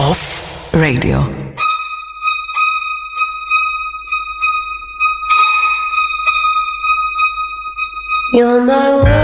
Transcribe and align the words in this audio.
Off 0.00 0.72
Radio. 0.72 1.20
You're 8.32 8.62
my 8.62 8.96
world, 8.96 9.19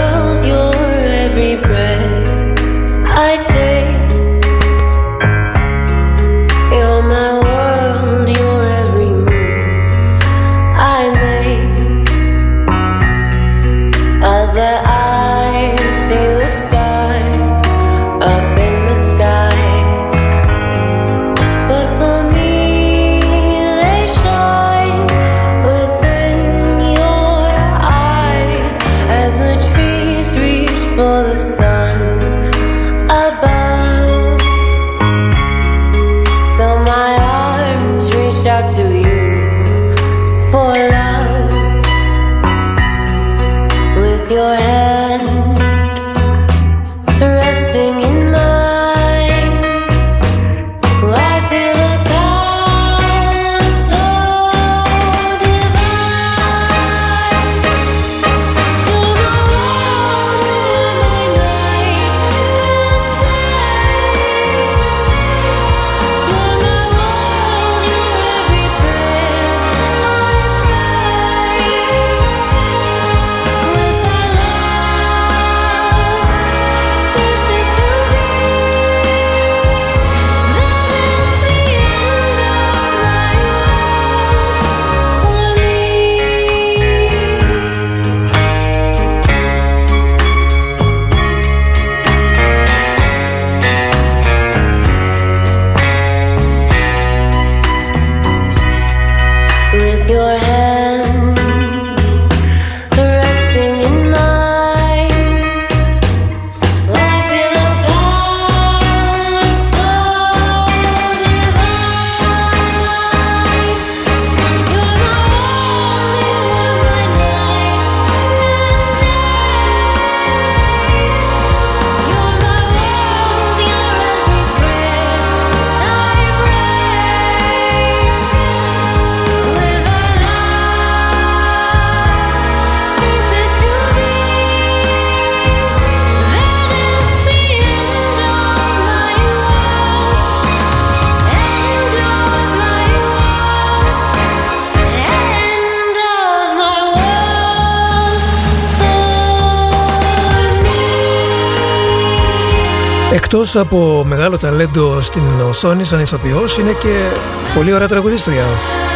Εκτός 153.47 153.61
από 153.61 154.03
μεγάλο 154.07 154.37
ταλέντο 154.37 155.01
στην 155.01 155.21
οθόνη 155.49 155.83
σαν 155.83 155.99
ηθοποιός 155.99 156.57
είναι 156.57 156.71
και 156.71 157.09
πολύ 157.55 157.73
ωραία 157.73 157.87
τραγουδίστρια. 157.87 158.43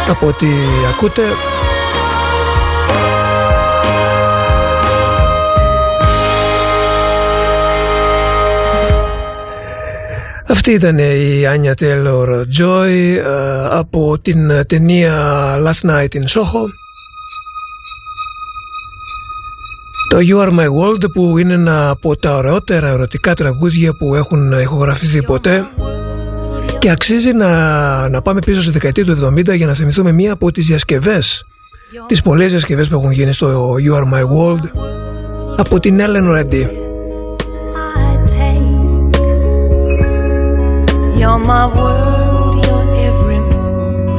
Από 0.08 0.26
ό,τι 0.26 0.46
ακούτε 0.90 1.22
Αυτή 10.48 10.70
ήταν 10.72 10.98
η 10.98 11.46
Άνια 11.46 11.74
Taylor 11.80 12.44
Joy 12.60 12.88
ε, 12.88 13.66
από 13.70 14.18
την 14.18 14.66
ταινία 14.66 15.14
Last 15.64 15.90
Night 15.90 16.14
in 16.14 16.22
Soho 16.22 16.81
Το 20.12 20.18
You 20.20 20.42
Are 20.42 20.50
My 20.50 20.66
World 20.66 21.12
που 21.12 21.38
είναι 21.38 21.52
ένα 21.52 21.90
από 21.90 22.16
τα 22.16 22.34
ωραιότερα 22.34 22.88
ερωτικά 22.88 23.34
τραγούδια 23.34 23.94
που 23.94 24.14
έχουν 24.14 24.52
ηχογραφηθεί 24.52 25.22
ποτέ 25.22 25.66
και 26.78 26.90
αξίζει 26.90 27.32
να, 27.32 28.08
να 28.08 28.22
πάμε 28.22 28.38
πίσω 28.46 28.62
στη 28.62 28.70
δεκαετία 28.70 29.04
του 29.04 29.32
70 29.50 29.56
για 29.56 29.66
να 29.66 29.74
θυμηθούμε 29.74 30.12
μία 30.12 30.32
από 30.32 30.50
τις 30.50 30.66
διασκευές 30.66 31.44
τις 32.06 32.22
πολλές 32.22 32.50
διασκευές 32.50 32.88
που 32.88 32.94
έχουν 32.94 33.10
γίνει 33.10 33.32
στο 33.32 33.74
You 33.86 33.94
Are 33.96 34.14
My 34.14 34.22
World 34.22 34.64
από 35.56 35.80
την 35.80 36.00
Ellen 36.00 36.26
Reddy 36.36 36.64
I 36.64 38.16
take. 38.34 38.70
You're 41.18 41.42
my 41.52 41.64
world, 41.76 42.54
your 42.66 42.84
every 43.08 43.40
move 43.52 44.10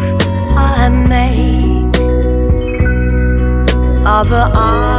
I 0.58 0.90
make. 1.12 1.96
Other 4.18 4.46
eyes 4.56 4.93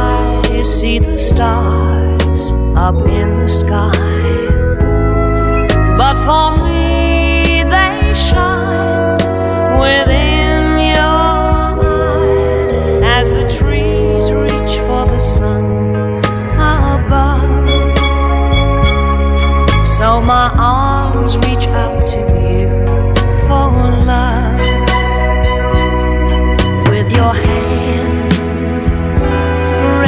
see 0.65 0.97
the 0.97 1.15
stars 1.15 2.51
up 2.75 2.95
in 3.07 3.35
the 3.35 3.47
sky, 3.47 3.91
but 5.95 6.15
for 6.25 6.57
me 6.65 7.61
they 7.63 8.13
shine 8.15 9.15
within 9.79 10.09
your 10.09 10.14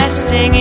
resting 0.08 0.57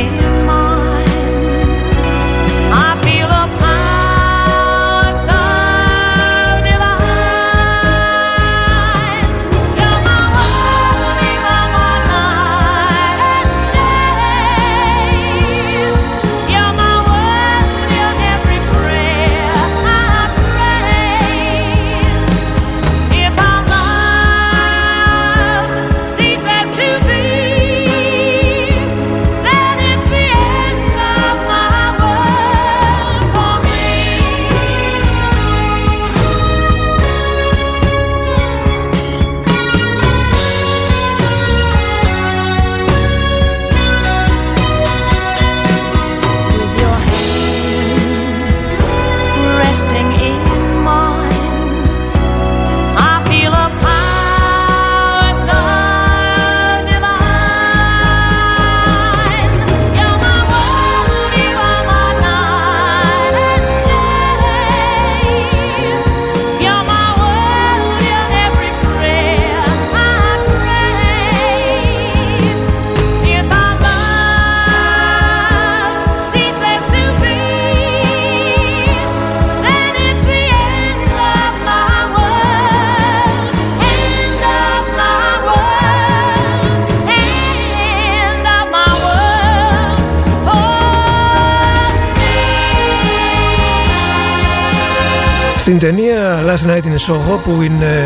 Στην 95.66 95.78
ταινία 95.78 96.42
Last 96.42 96.66
Night 96.66 96.82
in 96.82 96.94
Soho 96.94 97.42
που 97.42 97.62
είναι 97.62 98.04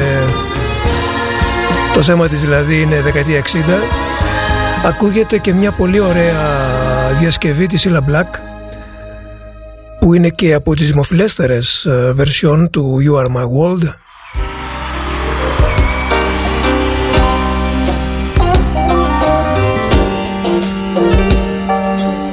το 1.95 2.03
θέμα 2.03 2.29
της 2.29 2.41
δηλαδή 2.41 2.81
είναι 2.81 3.01
δεκαετία 3.01 3.43
60 3.43 3.47
ακούγεται 4.85 5.39
και 5.39 5.53
μια 5.53 5.73
πολύ 5.73 6.01
ωραία 6.01 6.41
διασκευή 7.19 7.67
της 7.67 7.89
Illa 7.89 7.99
Black 8.11 8.27
που 9.99 10.15
είναι 10.15 10.29
και 10.29 10.55
από 10.55 10.75
τις 10.75 10.89
δημοφιλέστερες 10.89 11.87
version 12.19 12.69
του 12.71 12.97
You 13.07 13.25
Are 13.25 13.29
My 13.29 13.45
World 13.45 14.00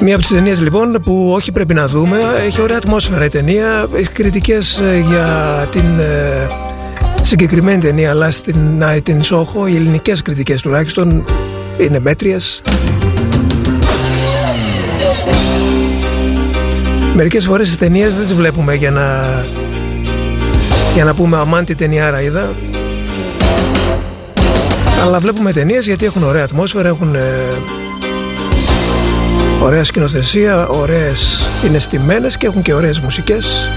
Μία 0.02 0.14
από 0.14 0.24
τις 0.24 0.32
ταινίες 0.34 0.62
λοιπόν 0.62 1.00
που 1.04 1.32
όχι 1.32 1.52
πρέπει 1.52 1.74
να 1.74 1.88
δούμε 1.88 2.20
έχει 2.46 2.62
ωραία 2.62 2.78
ατμόσφαιρα 2.78 3.26
η 3.26 3.30
ταινία. 3.30 3.88
Έχει 3.96 4.10
κριτικές 4.10 4.78
ε, 4.78 5.04
για 5.08 5.68
την 5.72 6.00
ε, 6.00 6.48
συγκεκριμένη 7.22 7.80
ταινία 7.80 8.14
Last 8.14 8.50
Night 8.80 9.10
in 9.10 9.22
Soho 9.22 9.70
οι 9.70 9.76
ελληνικές 9.76 10.22
κριτικές 10.22 10.62
τουλάχιστον 10.62 11.26
είναι 11.78 12.00
μέτριες. 12.00 12.62
Μερικές 17.16 17.46
φορές 17.46 17.68
τις 17.68 17.78
ταινίες 17.78 18.16
δεν 18.16 18.24
τις 18.24 18.34
βλέπουμε 18.34 18.74
για 18.74 18.92
να 18.92 19.04
για 20.94 21.04
να 21.04 21.14
πούμε 21.14 21.38
αμάν 21.38 21.66
τι 21.66 21.76
ταινιάρα 21.76 22.22
είδα 22.22 22.54
αλλά 25.04 25.20
βλέπουμε 25.20 25.54
ταινίες 25.54 25.86
γιατί 25.86 26.06
έχουν 26.06 26.24
ωραία 26.24 26.44
ατμόσφαιρα 26.44 26.88
έχουν 26.88 27.16
ε, 27.16 27.20
Ωραία 29.62 29.84
σκηνοθεσία, 29.84 30.68
ωραίες 30.68 31.44
είναι 31.68 31.80
στημένες 31.80 32.38
και 32.38 32.46
έχουν 32.46 32.62
και 32.62 32.74
ωραίες 32.74 33.00
μουσικές. 33.00 33.70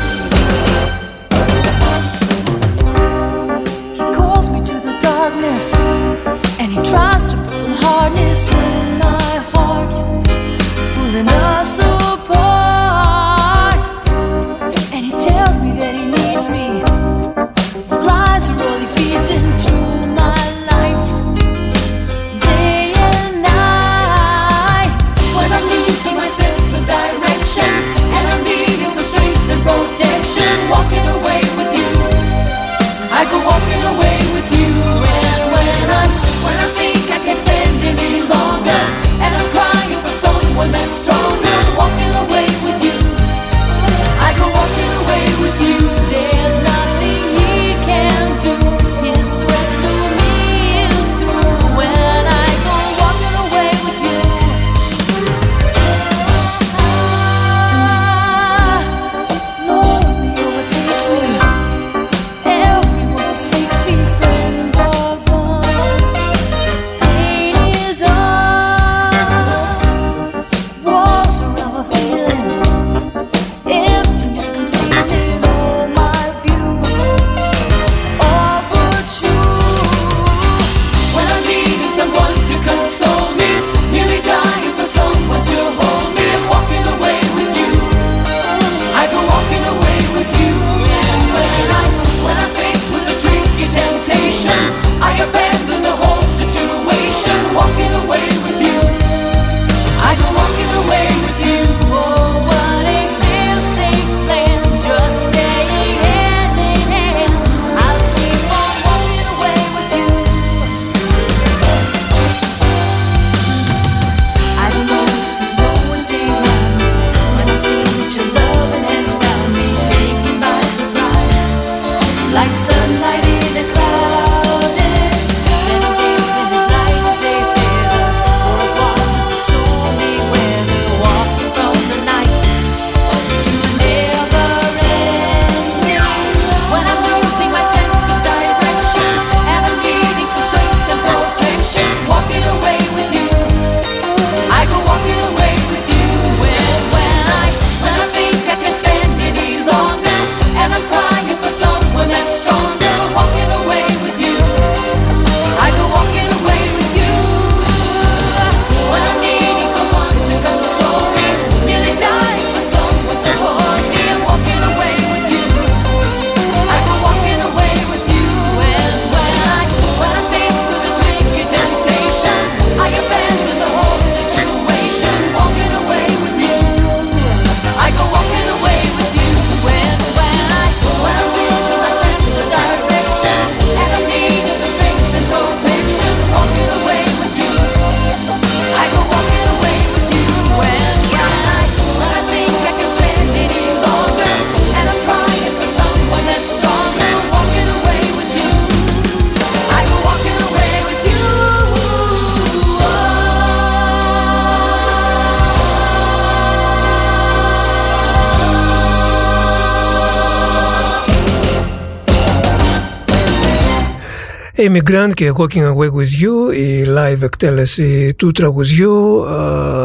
Immigrant 214.71 215.11
και 215.15 215.33
Walking 215.37 215.63
Away 215.63 215.91
With 215.91 216.23
You 216.23 216.55
η 216.55 216.85
live 216.89 217.23
εκτέλεση 217.23 218.15
του 218.15 218.31
τραγουδιού. 218.31 219.25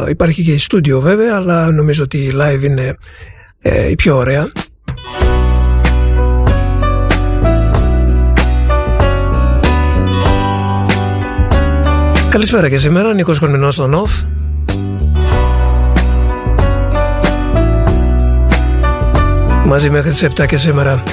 Υπάρχει 0.09 0.43
και 0.43 0.51
η 0.51 0.57
στούντιο 0.57 0.99
βέβαια 0.99 1.35
αλλά 1.35 1.71
νομίζω 1.71 2.03
ότι 2.03 2.17
η 2.17 2.33
live 2.35 2.63
είναι 2.63 2.97
ε, 3.61 3.89
η 3.89 3.95
πιο 3.95 4.17
ωραία. 4.17 4.51
Καλησπέρα 12.29 12.69
και 12.69 12.77
σήμερα, 12.77 13.13
Νίκος 13.13 13.39
Κορμινός 13.39 13.73
στον 13.73 13.93
ΟΦ 13.93 14.21
Μαζί 19.65 19.89
μέχρι 19.89 20.09
τις 20.09 20.27
7 20.37 20.45
και 20.47 20.57
σήμερα 20.57 21.03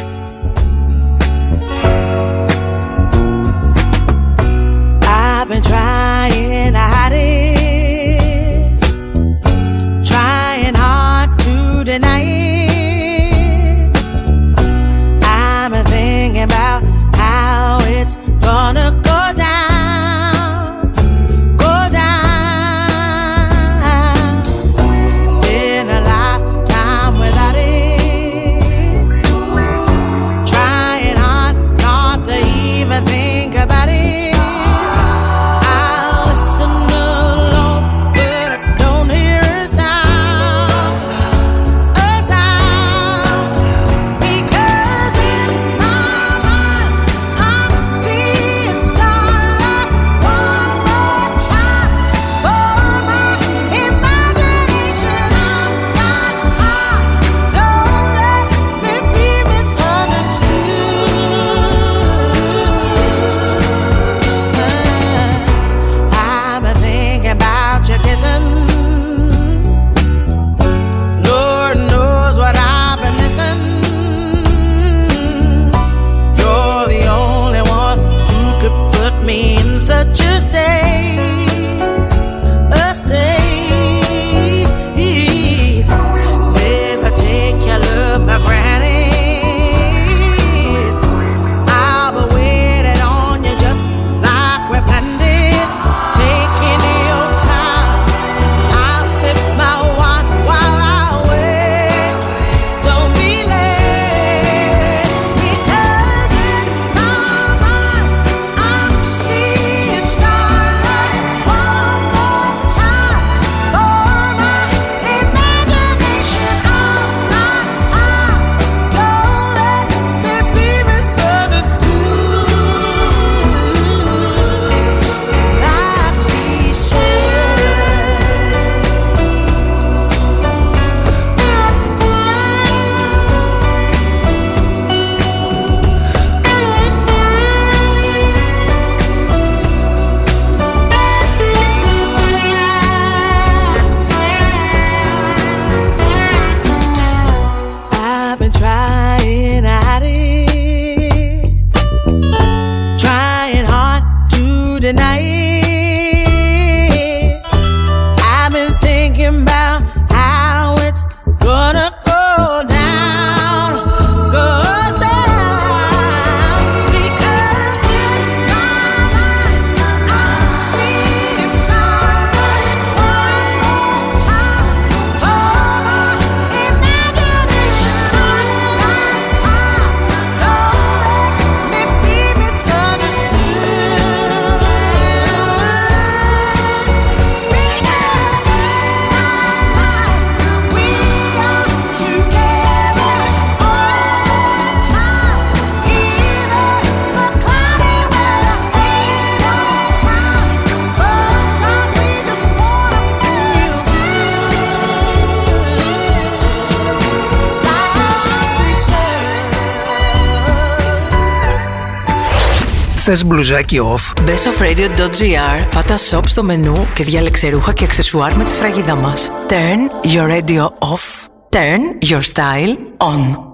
Θες 213.15 213.25
μπλουζάκι 213.27 213.81
off; 213.83 214.21
bestofradio.gr 214.29 215.69
Πάτα 215.75 215.95
shop 216.11 216.23
στο 216.25 216.43
μενού 216.43 216.87
και 216.95 217.05
διάλεξε 217.05 217.49
ρούχα 217.49 217.73
και 217.73 217.85
αξεσουάρ 217.85 218.37
με 218.37 218.45
τη 218.45 218.51
σφραγίδα 218.51 218.95
μας. 218.95 219.31
Turn 219.49 220.07
your 220.07 220.29
radio 220.29 220.63
off. 220.63 221.27
Turn 221.51 222.11
your 222.11 222.21
style 222.21 222.77
on. 222.97 223.51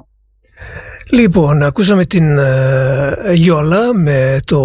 Λοιπόν, 1.10 1.62
ακούσαμε 1.62 2.04
την 2.04 2.38
Γιόλα 3.34 3.94
με 3.94 4.38
το 4.44 4.60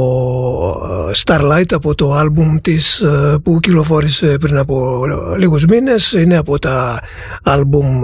Starlight 1.25 1.73
από 1.73 1.95
το 1.95 2.13
άλμπουμ 2.13 2.57
της 2.62 3.03
που 3.43 3.59
κυκλοφόρησε 3.59 4.38
πριν 4.39 4.57
από 4.57 5.05
λίγους 5.38 5.65
μήνες. 5.65 6.12
Είναι 6.12 6.38
από 6.38 6.59
τα 6.59 7.00
άλμπουμ 7.43 8.01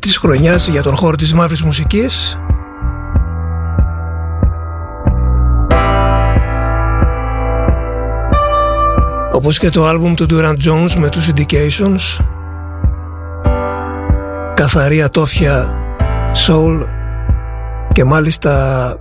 της 0.00 0.16
χρονιάς 0.16 0.68
για 0.68 0.82
τον 0.82 0.96
χώρο 0.96 1.16
της 1.16 1.32
μαύρης 1.32 1.62
μουσικής. 1.62 2.38
Όπως 9.42 9.58
και 9.58 9.68
το 9.68 9.86
άλμπουμ 9.86 10.14
του 10.14 10.26
Durant 10.30 10.56
Jones 10.64 10.92
με 10.98 11.08
τους 11.08 11.30
Indications. 11.30 12.24
Καθαρή 14.54 15.02
ατόφια 15.02 15.74
soul 16.46 16.80
και 17.92 18.04
μάλιστα 18.04 18.94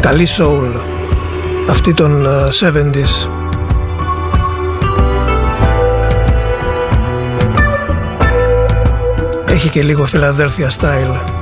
καλή 0.00 0.26
soul 0.38 0.72
αυτή 1.68 1.94
των 1.94 2.26
70s 2.60 3.28
έχει 9.46 9.68
και 9.68 9.82
λίγο 9.82 10.06
Philadelphia 10.12 10.68
style 10.78 11.35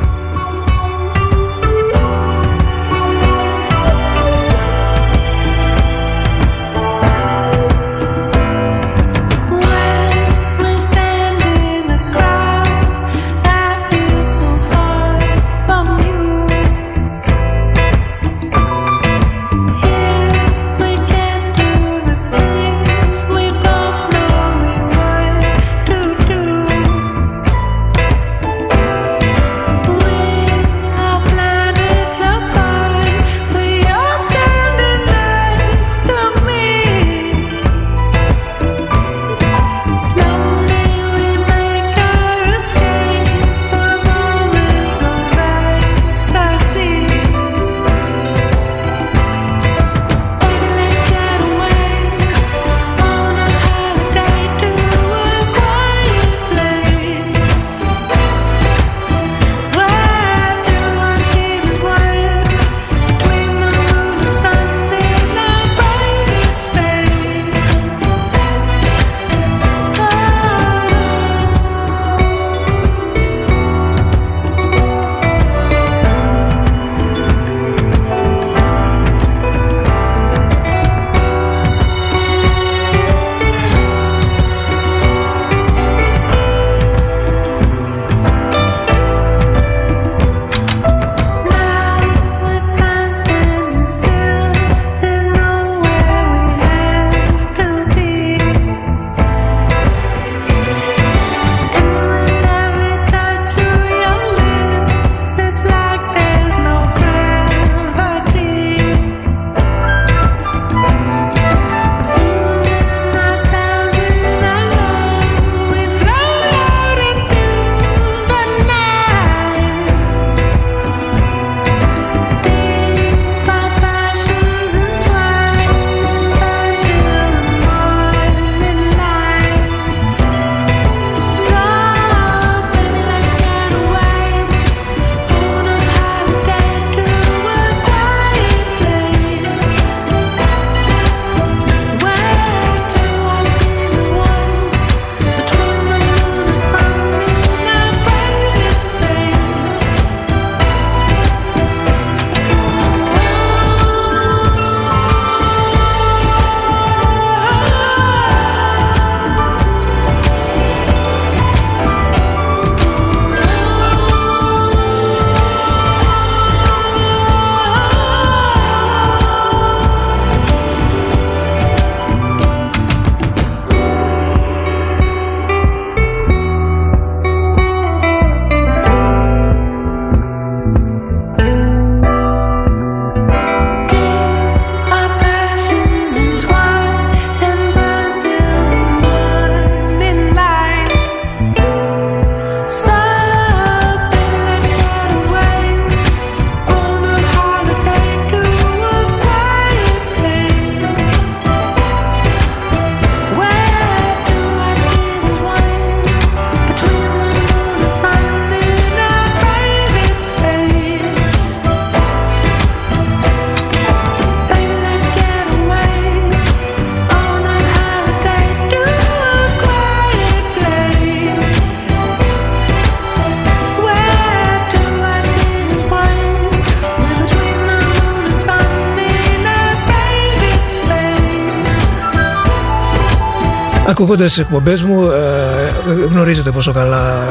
Ακούγοντας 234.15 234.35
τις 234.35 234.45
εκπομπές 234.45 234.83
μου, 234.83 235.11
ε, 235.11 235.93
γνωρίζετε 236.11 236.51
πόσο 236.51 236.73
καλά 236.73 237.23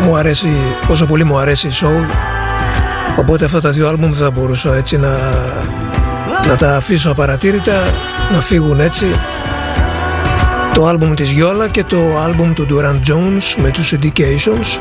ε, 0.00 0.04
μου 0.04 0.16
αρέσει, 0.16 0.48
πόσο 0.86 1.06
πολύ 1.06 1.24
μου 1.24 1.38
αρέσει 1.38 1.66
η 1.66 1.70
soul. 1.74 2.04
Οπότε 3.16 3.44
αυτά 3.44 3.60
τα 3.60 3.70
δύο 3.70 3.88
άλμπουμ 3.88 4.12
θα 4.12 4.30
μπορούσα 4.30 4.76
έτσι 4.76 4.96
να, 4.96 5.18
να 6.46 6.56
τα 6.56 6.76
αφήσω 6.76 7.10
απαρατήρητα, 7.10 7.82
να 8.32 8.40
φύγουν 8.40 8.80
έτσι. 8.80 9.06
Το 10.74 10.86
άλμπουμ 10.86 11.14
της 11.14 11.30
Γιόλα 11.30 11.68
και 11.68 11.84
το 11.84 12.18
άλμπουμ 12.24 12.52
του 12.52 12.66
Durant 12.70 13.10
Jones 13.10 13.62
με 13.62 13.70
τους 13.70 13.94
Indications 13.94 14.80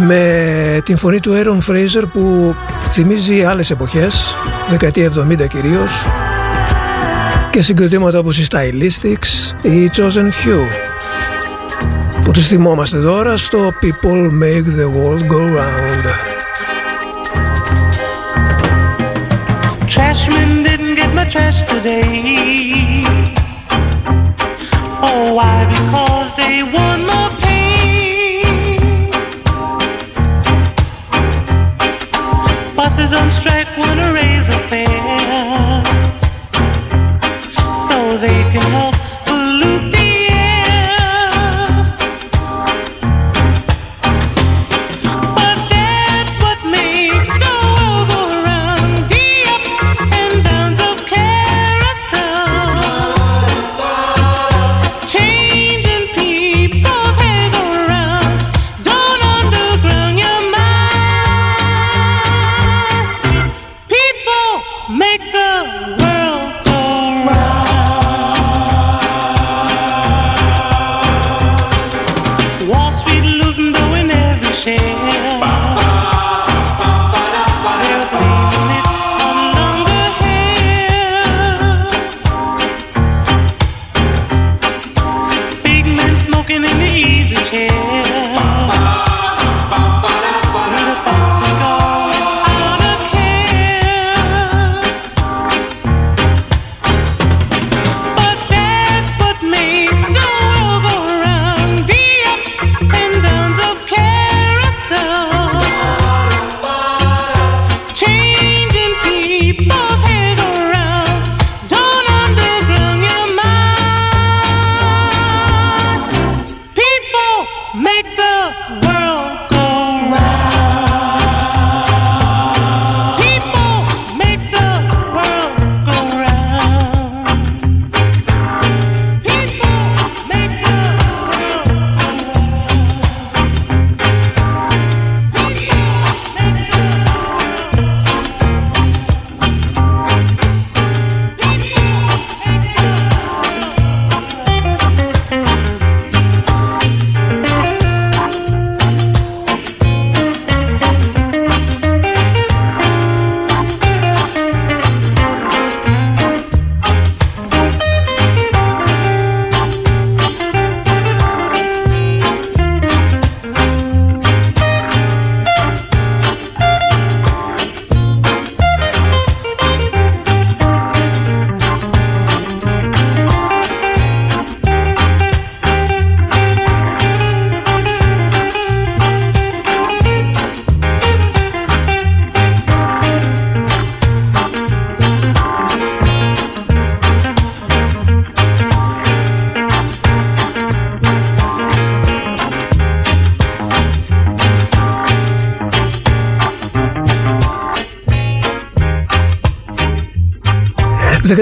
με 0.00 0.82
την 0.84 0.96
φωνή 0.98 1.20
του 1.20 1.32
Aaron 1.34 1.70
Fraser 1.70 2.04
που 2.12 2.54
θυμίζει 2.90 3.44
άλλες 3.44 3.70
εποχές, 3.70 4.36
δεκαετία 4.68 5.10
70 5.14 5.48
κυρίως 5.48 6.06
και 7.50 7.64
συγκριτήματα 7.64 8.18
όπως 8.18 8.38
οι 8.38 8.46
Stylistics 8.50 9.47
ή 9.47 9.47
οι 9.61 9.89
Chosen 9.95 10.27
Few 10.27 10.65
που 12.21 12.31
τους 12.31 12.47
θυμόμαστε 12.47 12.99
τώρα 13.01 13.37
στο 13.37 13.73
People 13.81 14.29
Make 14.43 14.65
the 14.65 14.87
World 14.95 15.27
Go 15.31 15.41
Round. 15.57 16.05
Trashmen 19.95 20.51
didn't 20.67 20.95
get 20.95 21.11
my 21.13 21.25
trash 21.33 21.59
today. 21.73 22.11
Oh, 25.07 25.23
why? 25.37 25.55
Because 25.75 26.29
they 26.41 26.55
want 26.75 27.01
more 27.11 27.31
pain. 27.43 29.11
Buses 32.77 33.11
on 33.19 33.27
strike 33.37 33.71
wanna 33.81 34.09
raise 34.19 34.47
a 34.57 34.59
fare 34.69 35.83
so 37.87 37.97
they 38.25 38.39
can 38.53 38.65
help 38.77 38.95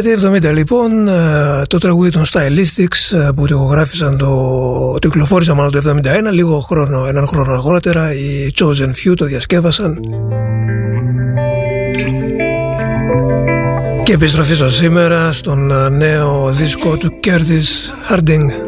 Δεκαετία 0.03 0.51
70 0.51 0.55
λοιπόν, 0.55 1.09
ε, 1.09 1.63
το 1.69 1.79
τραγούδι 1.79 2.11
των 2.11 2.23
Stylistics 2.25 3.17
ε, 3.17 3.29
που 3.37 3.47
το 3.47 3.55
ηχογράφησαν 3.55 4.19
το, 4.19 4.27
το 4.99 5.09
κυκλοφόρησαν 5.09 5.57
μάλλον 5.57 5.73
το 5.73 6.01
71, 6.29 6.33
λίγο 6.33 6.61
χρόνο, 6.61 7.07
έναν 7.07 7.27
χρόνο 7.27 7.53
αργότερα, 7.53 8.13
οι 8.15 8.53
Chosen 8.59 8.89
Few 8.89 9.15
το 9.17 9.25
διασκεύασαν. 9.25 10.01
Και 14.03 14.13
επιστροφή 14.13 14.55
στο 14.55 14.71
σήμερα 14.71 15.33
στον 15.33 15.71
ε, 15.71 15.89
νέο 15.89 16.53
δίσκο 16.53 16.97
του 16.97 17.19
Curtis 17.25 18.11
Harding. 18.11 18.66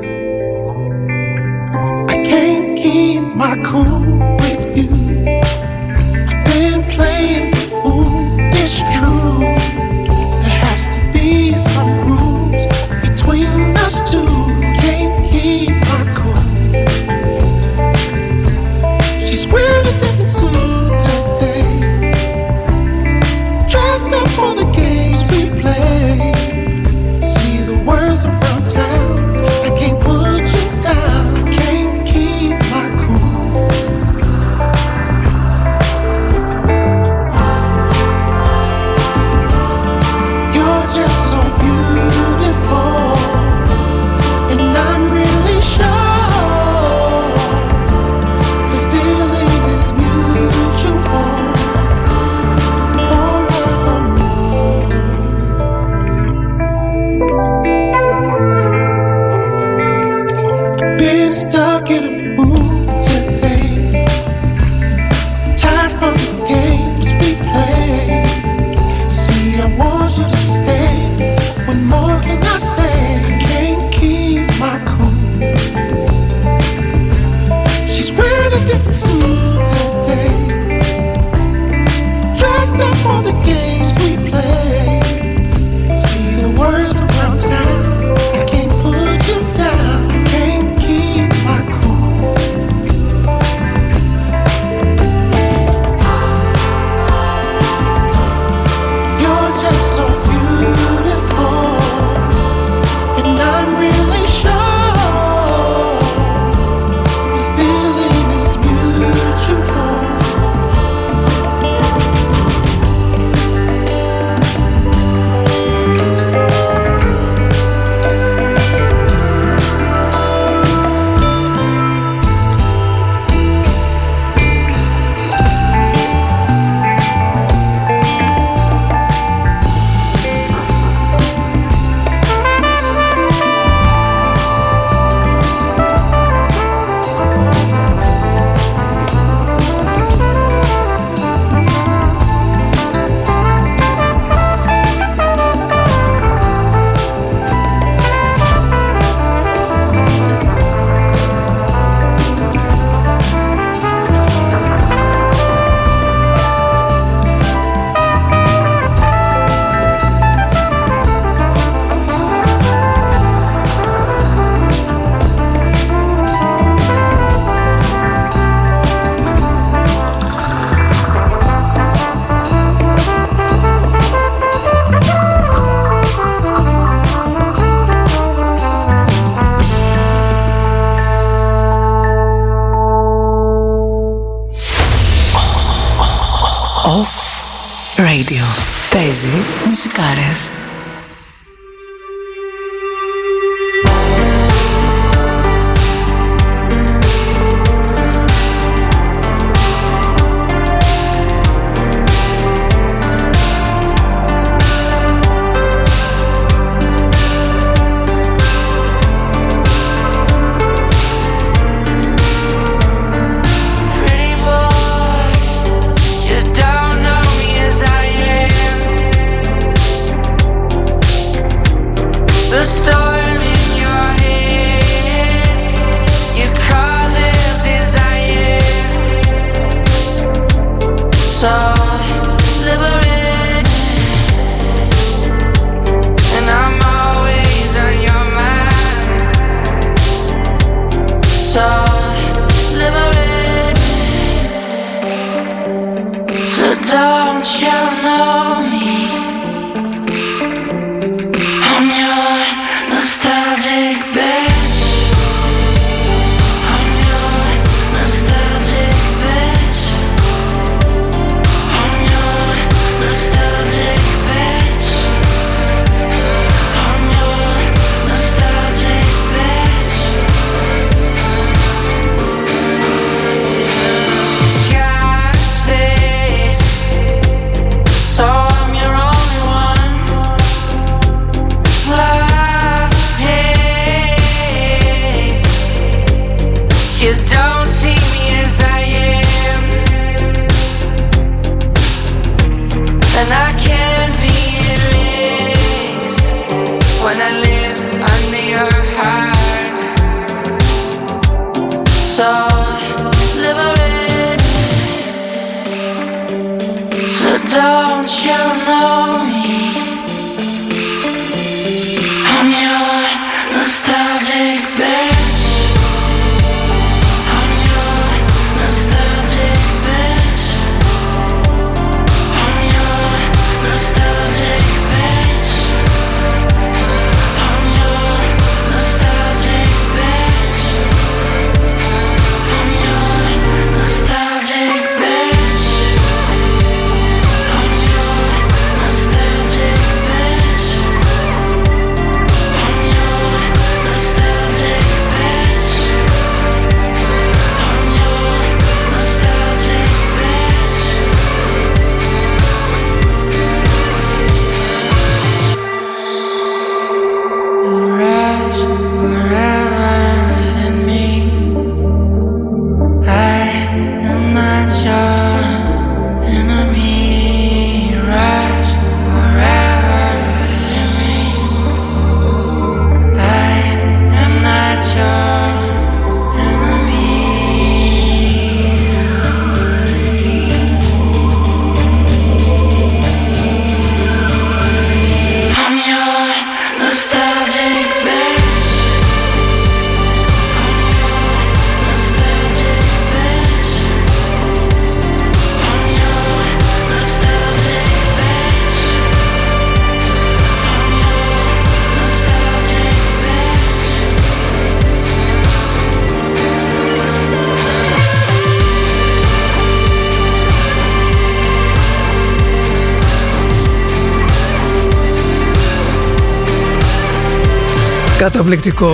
Καταπληκτικό. 418.48 418.92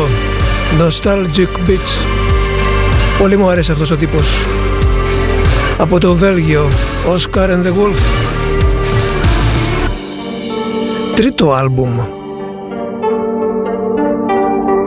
Nostalgic 0.79 1.69
Beats. 1.69 2.05
Πολύ 3.19 3.37
μου 3.37 3.49
άρεσε 3.49 3.73
αυτός 3.73 3.91
ο 3.91 3.97
τύπος. 3.97 4.47
Από 5.79 6.01
το 6.01 6.15
Βέλγιο 6.15 6.69
Oscar 7.15 7.49
and 7.49 7.63
the 7.63 7.69
Wolf. 7.69 8.01
Τρίτο 11.15 11.53
άλμπουμ. 11.53 11.99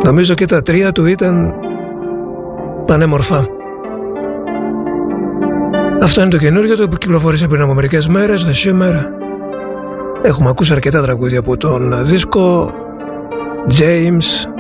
Νομίζω 0.04 0.34
και 0.34 0.46
τα 0.46 0.62
τρία 0.62 0.92
του 0.92 1.06
ήταν 1.06 1.54
πανέμορφα. 2.86 3.48
Αυτό 6.02 6.22
είναι 6.22 6.30
το 6.30 6.38
καινούργιο 6.38 6.76
το 6.76 6.88
που 6.88 6.98
κυκλοφόρησε 6.98 7.48
πριν 7.48 7.62
από 7.62 7.74
μερικές 7.74 8.08
μέρες 8.08 8.46
The 8.46 8.68
Shimmer. 8.68 8.96
Έχουμε 10.22 10.50
ακούσει 10.50 10.74
αρκετά 10.74 11.02
τραγούδια 11.02 11.40
από 11.40 11.58
τον 11.58 12.06
δίσκο 12.06 12.74
James 13.80 14.57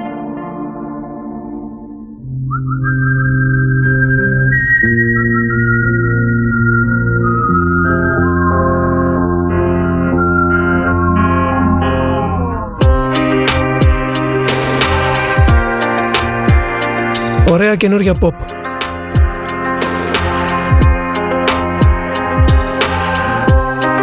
Ωραία 17.67 17.79
καινούργια 17.79 18.13
pop. 18.21 18.33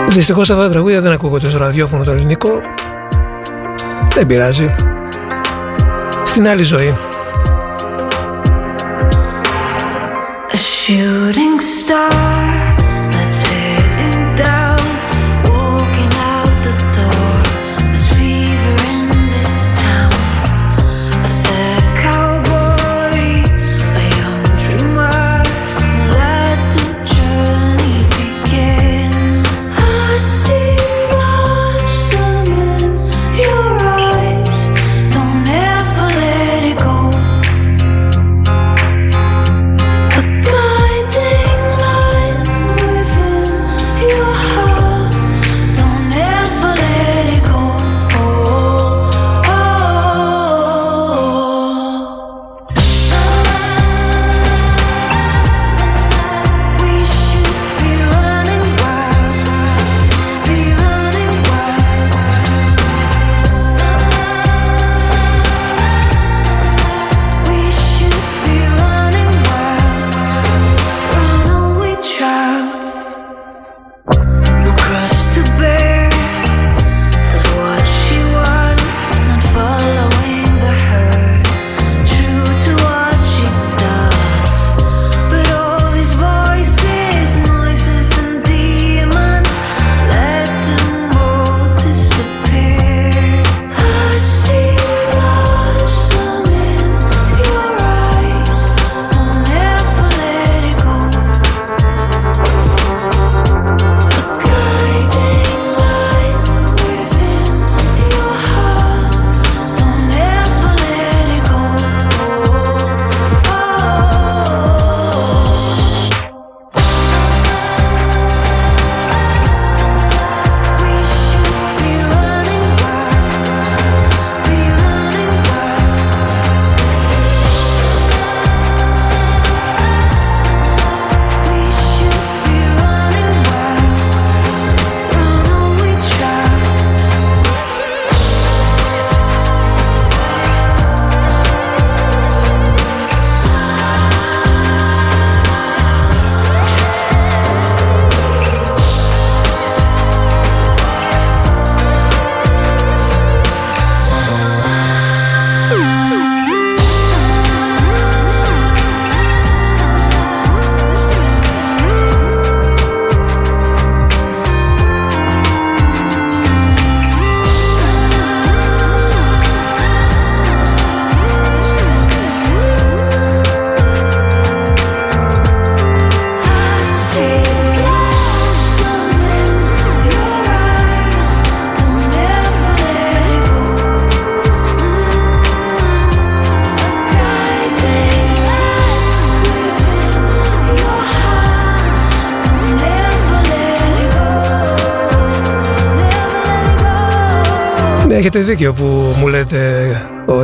Δυστυχώς 0.08 0.50
αυτά 0.50 0.62
τα 0.62 0.70
τραγούδια 0.70 1.00
δεν 1.00 1.12
ακούγονται 1.12 1.48
στο 1.48 1.58
ραδιόφωνο 1.58 2.04
το 2.04 2.10
ελληνικό. 2.10 2.60
Δεν 4.14 4.26
πειράζει. 4.26 4.70
Στην 6.24 6.48
άλλη 6.48 6.62
ζωή. 6.62 6.94
A 10.52 10.56
shooting 10.56 11.60
star 11.78 12.83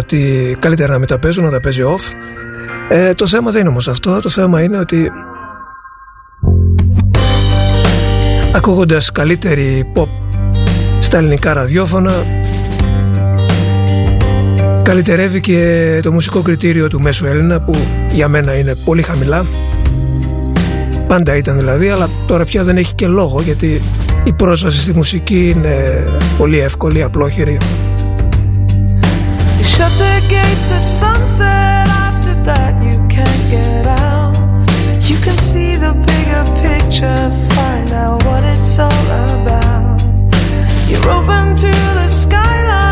ότι 0.01 0.57
καλύτερα 0.59 0.93
να 0.93 0.99
μην 0.99 1.07
τα 1.07 1.19
παίζουν, 1.19 1.45
να 1.45 1.51
τα 1.51 1.61
παίζει 1.61 1.83
off. 1.85 2.13
Ε, 2.89 3.13
το 3.13 3.27
θέμα 3.27 3.51
δεν 3.51 3.61
είναι 3.61 3.71
όμως 3.71 3.89
αυτό. 3.89 4.21
Το 4.21 4.29
θέμα 4.29 4.63
είναι 4.63 4.79
ότι 4.79 5.11
ακούγοντας 8.55 9.13
καλύτερη 9.13 9.93
pop 9.97 10.09
στα 10.99 11.19
ελληνικά 11.19 11.53
ραδιόφωνα 11.53 12.13
καλυτερεύει 14.83 15.41
και 15.41 16.01
το 16.03 16.13
μουσικό 16.13 16.43
κριτήριο 16.43 16.89
του 16.89 17.01
μέσου 17.01 17.27
Έλληνα 17.27 17.61
που 17.61 17.75
για 18.13 18.29
μένα 18.29 18.59
είναι 18.59 18.75
πολύ 18.75 19.03
χαμηλά 19.03 19.47
πάντα 21.07 21.37
ήταν 21.37 21.59
δηλαδή 21.59 21.89
αλλά 21.89 22.09
τώρα 22.27 22.45
πια 22.45 22.65
δεν 22.65 22.77
έχει 22.77 22.95
και 22.95 23.07
λόγο 23.07 23.41
γιατί 23.41 23.81
η 24.25 24.33
πρόσβαση 24.33 24.81
στη 24.81 24.95
μουσική 24.95 25.49
είναι 25.49 26.05
πολύ 26.39 26.61
εύκολη, 26.61 27.03
απλόχερη 27.03 27.59
They 27.59 27.59
shut 27.59 27.69
the 27.69 27.80
gates 30.31 30.71
at 30.71 30.85
sunset. 30.85 31.89
After 31.89 32.35
that, 32.45 32.73
you 32.87 32.97
can't 33.09 33.45
get 33.51 33.87
out. 33.87 34.35
You 35.11 35.17
can 35.25 35.37
see 35.37 35.75
the 35.77 35.93
bigger 36.11 36.45
picture, 36.67 37.23
find 37.55 37.91
out 37.91 38.25
what 38.25 38.45
it's 38.45 38.79
all 38.79 39.07
about. 39.35 40.01
You're 40.89 41.09
open 41.19 41.57
to 41.57 41.73
the 41.99 42.09
skyline. 42.09 42.90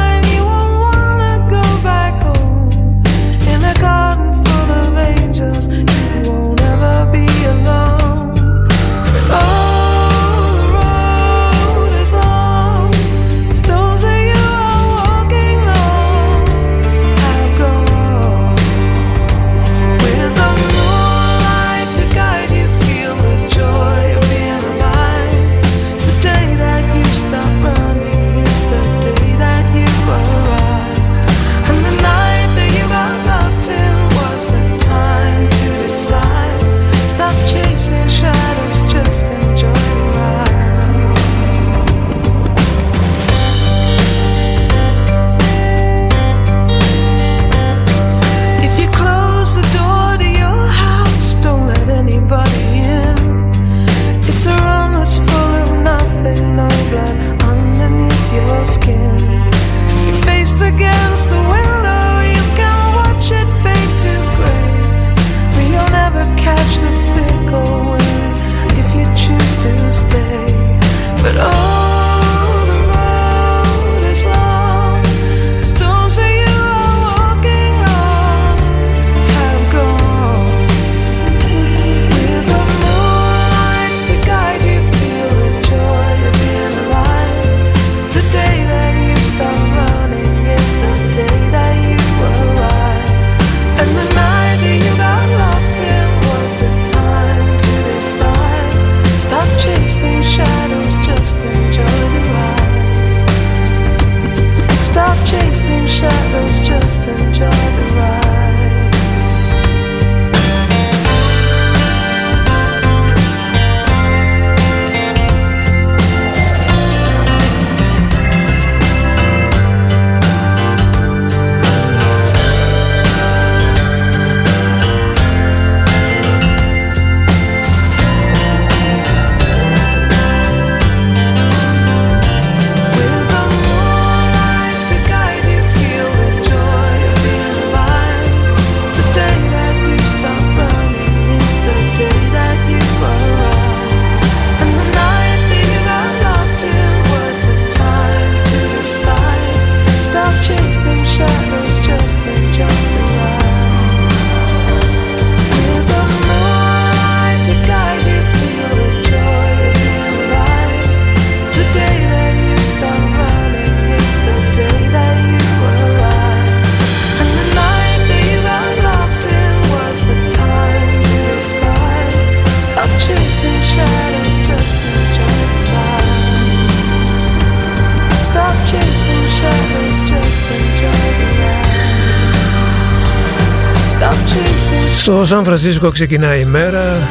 Σαν 185.28 185.44
Φρανσίσκο 185.44 185.90
ξεκινάει 185.90 186.40
η 186.40 186.44
μέρα. 186.44 187.08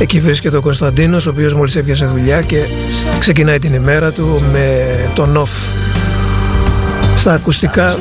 Εκεί 0.00 0.20
βρίσκεται 0.20 0.56
ο 0.56 0.60
Κωνσταντίνος 0.60 1.26
ο 1.26 1.30
οποίος 1.30 1.54
μόλις 1.54 1.76
έπιασε 1.76 2.06
δουλειά 2.06 2.42
και 2.42 2.56
ξεκινάει 3.18 3.58
την 3.58 3.74
ημέρα 3.74 4.10
του 4.12 4.42
με 4.52 4.86
τον 5.14 5.36
off. 5.36 5.72
Στα 7.14 7.32
ακουστικά. 7.32 7.96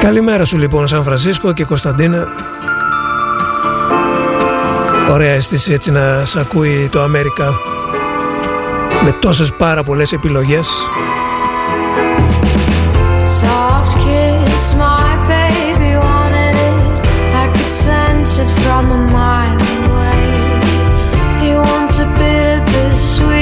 Καλημέρα 0.00 0.44
σου 0.44 0.58
λοιπόν 0.58 0.88
Σαν 0.88 1.02
Φρανσίσκο 1.02 1.52
και 1.52 1.64
Κωνσταντίνα. 1.64 2.28
Ωραία 5.10 5.32
αίσθηση 5.32 5.72
έτσι 5.72 5.90
να 5.90 6.24
σ' 6.24 6.36
ακούει 6.36 6.88
το 6.92 7.02
Αμέρικα 7.02 7.69
με 9.04 9.12
τόσες 9.12 9.52
πάρα 9.54 9.82
πολλές 9.82 10.12
επιλογές 10.12 10.68
Soft 13.40 13.92
kiss, 14.04 14.64
my 14.84 15.10
baby 15.32 15.92
wanted 16.06 16.54
it 16.68 16.74
I 17.42 17.46
could 17.54 17.72
sense 17.86 18.32
it 18.42 18.50
from 18.62 18.84
a 18.98 19.00
mile 19.16 19.60
away 19.78 20.24
He 21.42 21.50
wants 21.66 21.96
a 22.06 22.08
bit 22.20 22.44
of 22.56 22.62
this 22.72 23.14
sweet 23.14 23.39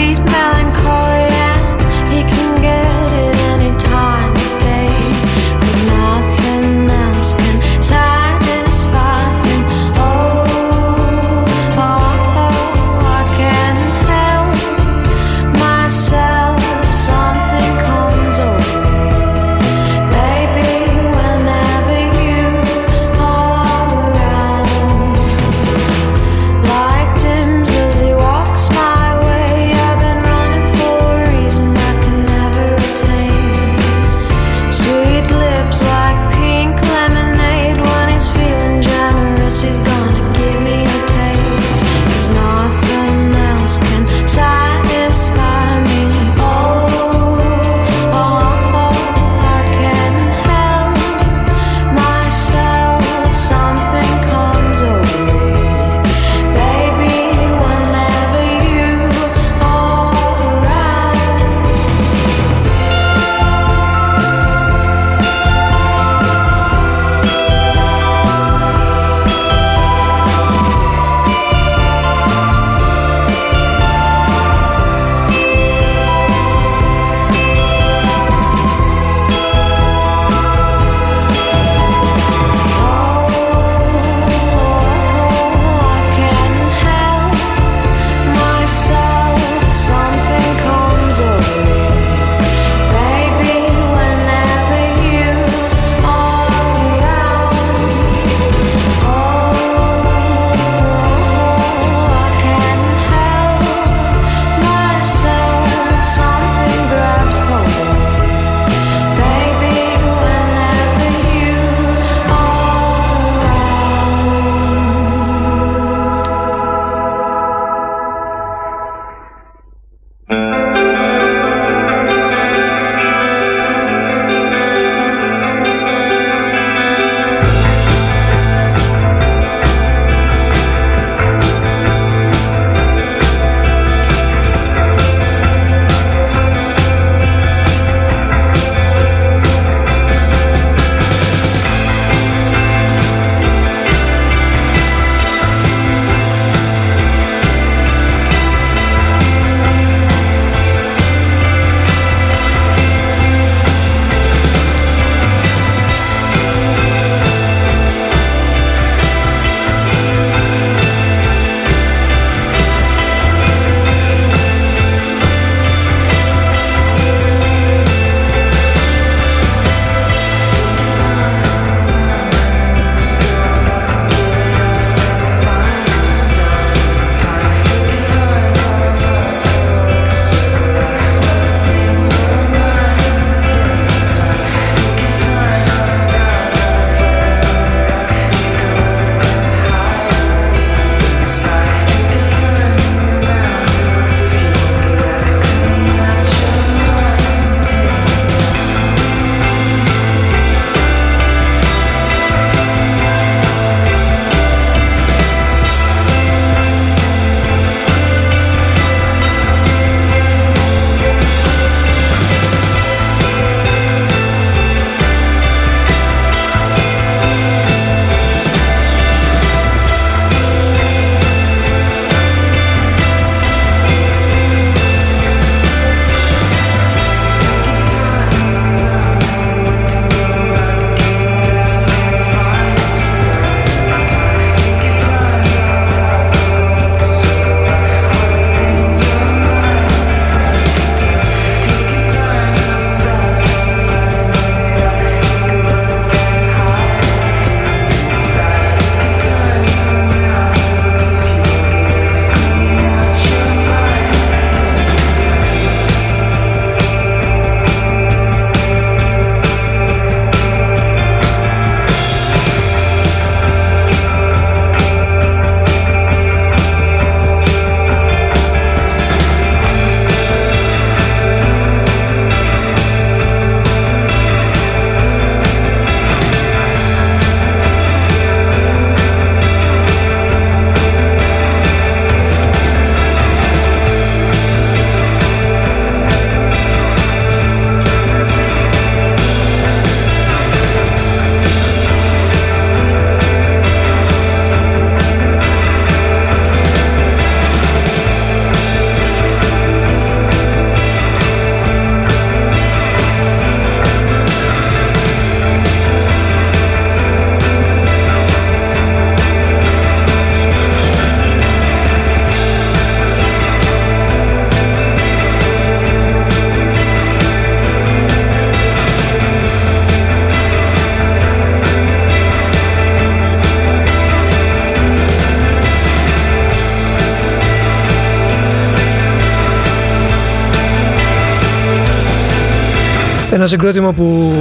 Ένα 333.39 333.47
συγκρότημα 333.47 333.93
που 333.93 334.35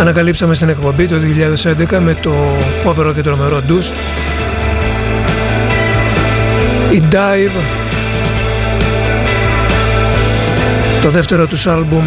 ανακαλύψαμε 0.00 0.54
στην 0.54 0.68
εκπομπή 0.68 1.06
το 1.08 1.16
2011 1.94 1.98
με 2.00 2.14
το 2.14 2.32
φόβερο 2.82 3.12
και 3.12 3.22
τρομερό 3.22 3.62
Dust. 3.68 3.92
Η 6.92 7.02
Dive, 7.10 7.60
το 11.02 11.10
δεύτερο 11.10 11.46
τους 11.46 11.66
άλμπουμ. 11.66 12.04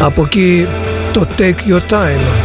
Από 0.00 0.22
εκεί 0.22 0.66
το 1.12 1.26
Take 1.38 1.70
Your 1.70 1.80
Time. 1.90 2.41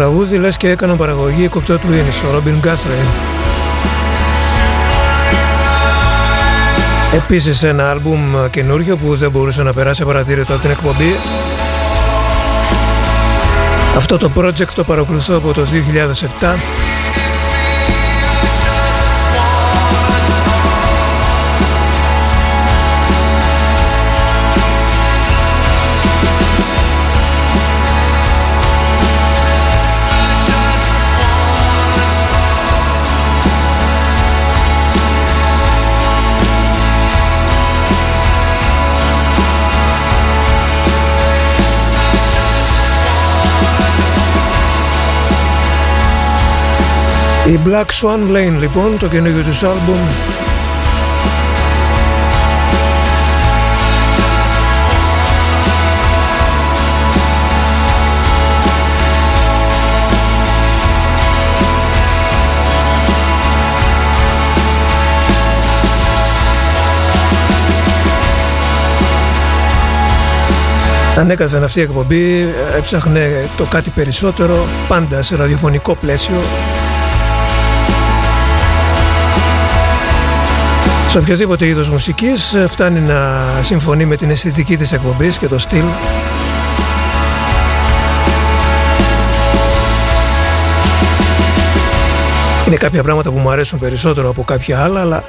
Τραγούδι 0.00 0.36
λες 0.36 0.56
και 0.56 0.68
έκαναν 0.68 0.96
παραγωγή 0.96 1.48
κοκτό 1.48 1.78
του 1.78 1.92
Ίνις, 1.92 2.22
ο 2.22 2.30
Ρόμπιν 2.30 2.58
Γκάθρεϊ. 2.58 3.04
Επίσης 7.14 7.62
ένα 7.62 7.90
άλμπουμ 7.90 8.20
καινούριο 8.50 8.96
που 8.96 9.16
δεν 9.16 9.30
μπορούσε 9.30 9.62
να 9.62 9.72
περάσει 9.72 10.04
παρατήρητο 10.04 10.52
από 10.52 10.62
την 10.62 10.70
εκπομπή. 10.70 11.16
Αυτό 13.96 14.18
το 14.18 14.30
project 14.36 14.68
το 14.74 14.84
παρακολουθώ 14.84 15.36
από 15.36 15.52
το 15.52 15.66
2007 16.40 16.89
Η 47.50 47.58
Black 47.66 47.84
Swan 48.00 48.36
Lane 48.36 48.58
λοιπόν, 48.58 48.98
το 48.98 49.08
καινούργιο 49.08 49.42
τους 49.42 49.62
άλμπουμ. 49.62 49.98
Ανέκαθεν 71.16 71.64
αυτή 71.64 71.78
η 71.78 71.82
εκπομπή, 71.82 72.48
έψαχνε 72.76 73.48
το 73.56 73.64
κάτι 73.64 73.90
περισσότερο, 73.90 74.66
πάντα 74.88 75.22
σε 75.22 75.36
ραδιοφωνικό 75.36 75.94
πλαίσιο, 75.94 76.42
Σε 81.10 81.18
οποιοδήποτε 81.18 81.66
είδος 81.66 81.90
μουσικής 81.90 82.54
ε, 82.54 82.66
φτάνει 82.66 83.00
να 83.00 83.44
συμφωνεί 83.60 84.04
με 84.04 84.16
την 84.16 84.30
αισθητική 84.30 84.76
της 84.76 84.92
εκπομπής 84.92 85.38
και 85.38 85.46
το 85.46 85.58
στυλ. 85.58 85.84
Είναι 92.66 92.76
κάποια 92.76 93.02
πράγματα 93.02 93.30
που 93.30 93.38
μου 93.38 93.50
αρέσουν 93.50 93.78
περισσότερο 93.78 94.28
από 94.28 94.42
κάποια 94.42 94.82
άλλα, 94.82 95.00
αλλά 95.00 95.24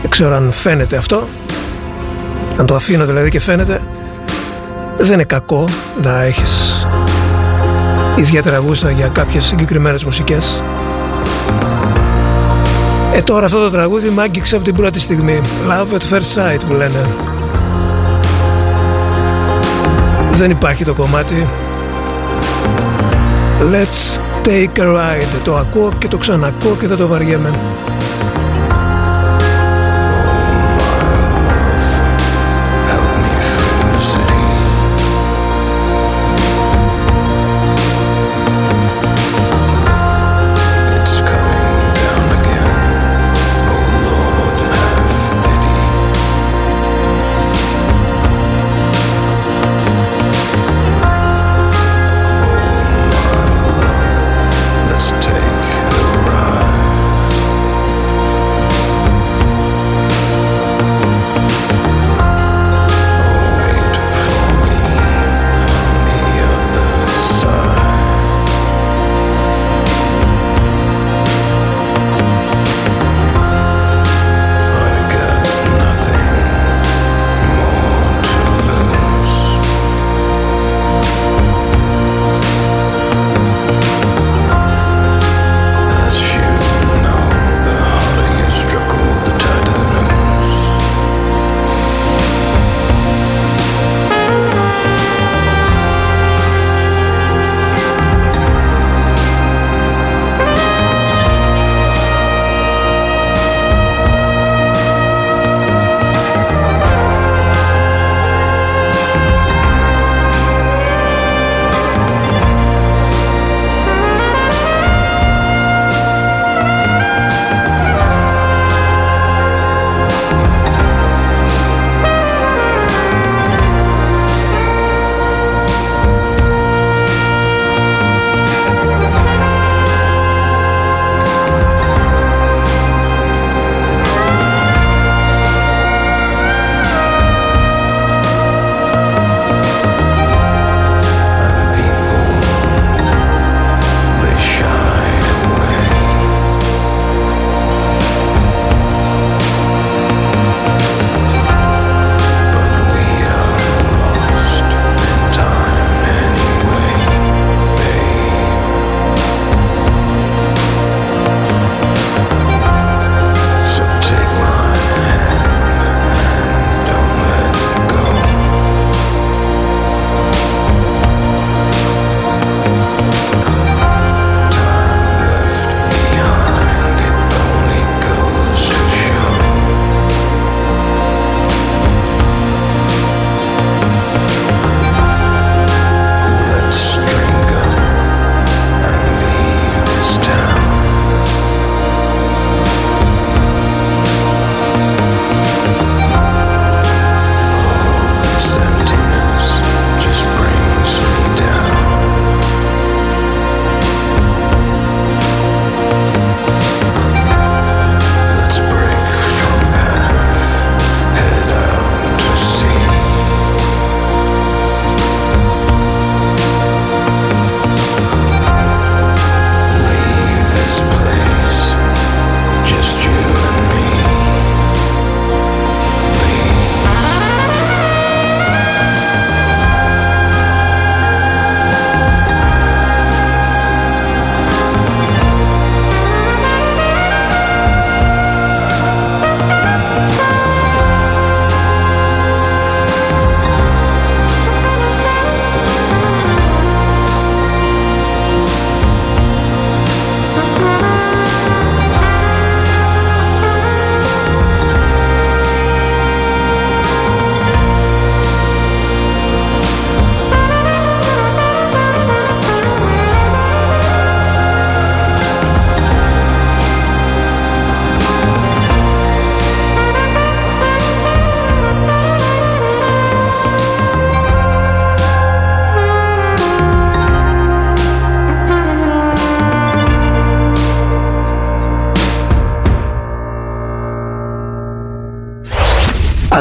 δεν 0.00 0.10
ξέρω 0.10 0.34
αν 0.34 0.52
φαίνεται 0.52 0.96
αυτό. 0.96 1.26
Αν 2.56 2.66
το 2.66 2.74
αφήνω 2.74 3.06
δηλαδή 3.06 3.30
και 3.30 3.40
φαίνεται, 3.40 3.82
δεν 4.98 5.12
είναι 5.12 5.24
κακό 5.24 5.64
να 6.02 6.22
έχεις 6.22 6.86
ιδιαίτερα 8.16 8.58
γούστα 8.58 8.90
για 8.90 9.08
κάποιες 9.08 9.44
συγκεκριμένες 9.44 10.04
μουσικές. 10.04 10.62
Ε 13.16 13.22
τώρα 13.22 13.44
αυτό 13.44 13.58
το 13.58 13.70
τραγούδι 13.70 14.08
μ' 14.08 14.20
άγγιξε 14.20 14.56
από 14.56 14.64
την 14.64 14.74
πρώτη 14.74 15.00
στιγμή. 15.00 15.40
Love 15.68 15.94
at 15.94 16.14
first 16.14 16.34
sight 16.34 16.60
που 16.66 16.72
λένε. 16.72 17.06
Δεν 20.30 20.50
υπάρχει 20.50 20.84
το 20.84 20.94
κομμάτι. 20.94 21.48
Let's 23.72 24.18
take 24.46 24.78
a 24.78 24.86
ride. 24.86 25.40
Το 25.44 25.56
ακούω 25.56 25.92
και 25.98 26.08
το 26.08 26.18
ξανακούω 26.18 26.76
και 26.80 26.86
δεν 26.86 26.96
το 26.96 27.06
βαριέμαι 27.06 27.50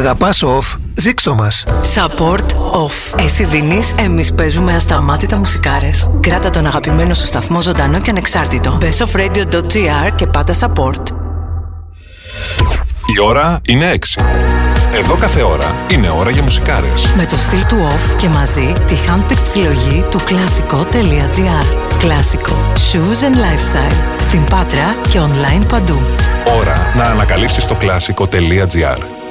Αγαπάς 0.05 0.43
off, 0.43 0.77
ζήξτο 0.93 1.35
μας. 1.35 1.63
Support 1.95 2.45
off. 2.53 3.19
Εσύ 3.23 3.43
δίνεις, 3.43 3.93
εμείς 3.97 4.33
παίζουμε 4.33 4.75
ασταμάτητα 4.75 5.37
μουσικάρες. 5.37 6.09
Κράτα 6.19 6.49
τον 6.49 6.65
αγαπημένο 6.65 7.13
σου 7.13 7.25
σταθμό 7.25 7.61
ζωντανό 7.61 7.99
και 7.99 8.09
ανεξάρτητο. 8.09 8.77
bestofradio.gr 8.81 10.11
και 10.15 10.27
πάτα 10.27 10.53
support. 10.53 11.01
Η 13.15 13.19
ώρα 13.23 13.59
είναι 13.67 13.91
6. 13.91 14.21
Εδώ 14.93 15.15
κάθε 15.15 15.41
ώρα 15.41 15.75
είναι 15.91 16.09
ώρα 16.09 16.29
για 16.29 16.43
μουσικάρες. 16.43 17.07
Με 17.15 17.25
το 17.25 17.37
στυλ 17.37 17.65
του 17.65 17.77
off 17.89 18.15
και 18.17 18.27
μαζί 18.27 18.73
τη 18.87 18.95
handpicked 19.07 19.43
συλλογή 19.51 20.05
του 20.09 20.19
κλασικό.gr. 20.25 21.65
Κλασικό. 21.99 22.55
Shoes 22.73 23.23
and 23.23 23.35
lifestyle. 23.35 24.21
Στην 24.21 24.43
Πάτρα 24.43 24.95
και 25.09 25.19
online 25.19 25.65
παντού. 25.67 25.99
Ώρα 26.59 26.93
να 26.95 27.03
ανακαλύψεις 27.03 27.65
το 27.65 27.75
κλασικό.gr. 27.75 29.24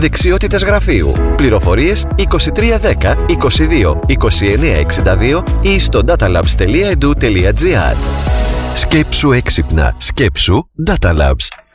δεξιότητες 0.00 0.64
γραφείου. 0.64 1.12
Πληροφορίες 1.36 2.06
2310 2.16 2.24
22 3.26 3.98
2962 4.08 5.42
ή 5.60 5.78
στο 5.78 6.00
datalabs.edu.gr 6.06 7.96
Σκέψου 8.74 9.32
έξυπνα. 9.32 9.94
Σκέψου 9.98 10.66
Data 10.88 11.10
Labs. 11.18 11.69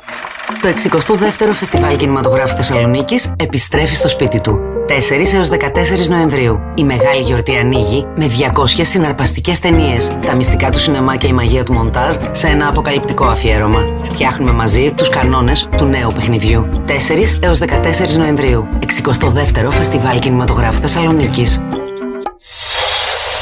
Το 0.61 0.67
62ο 0.67 1.51
Φεστιβάλ 1.53 1.95
Κινηματογράφου 1.95 2.55
Θεσσαλονίκης 2.55 3.31
επιστρέφει 3.35 3.95
στο 3.95 4.07
σπίτι 4.07 4.41
του. 4.41 4.59
4 4.87 5.33
έως 5.33 5.49
14 5.49 6.07
Νοεμβρίου. 6.07 6.59
Η 6.75 6.83
μεγάλη 6.83 7.21
γιορτή 7.21 7.55
ανοίγει 7.55 8.05
με 8.15 8.25
200 8.25 8.65
συναρπαστικές 8.81 9.59
ταινίες. 9.59 10.17
Τα 10.25 10.35
μυστικά 10.35 10.69
του 10.69 10.79
σινεμά 10.79 11.15
και 11.15 11.27
η 11.27 11.33
μαγεία 11.33 11.63
του 11.63 11.73
μοντάζ 11.73 12.15
σε 12.31 12.47
ένα 12.47 12.67
αποκαλυπτικό 12.67 13.25
αφιέρωμα. 13.25 13.85
Φτιάχνουμε 14.03 14.51
μαζί 14.51 14.93
τους 14.97 15.09
κανόνες 15.09 15.69
του 15.77 15.85
νέου 15.85 16.11
παιχνιδιού. 16.13 16.67
4 16.87 17.39
έως 17.39 17.59
14 17.59 18.17
Νοεμβρίου. 18.17 18.67
62ο 18.79 19.71
Φεστιβάλ 19.71 20.19
Κινηματογράφου 20.19 20.81
Θεσσαλονίκης. 20.81 21.61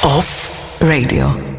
Off 0.02 0.32
Radio. 0.82 1.53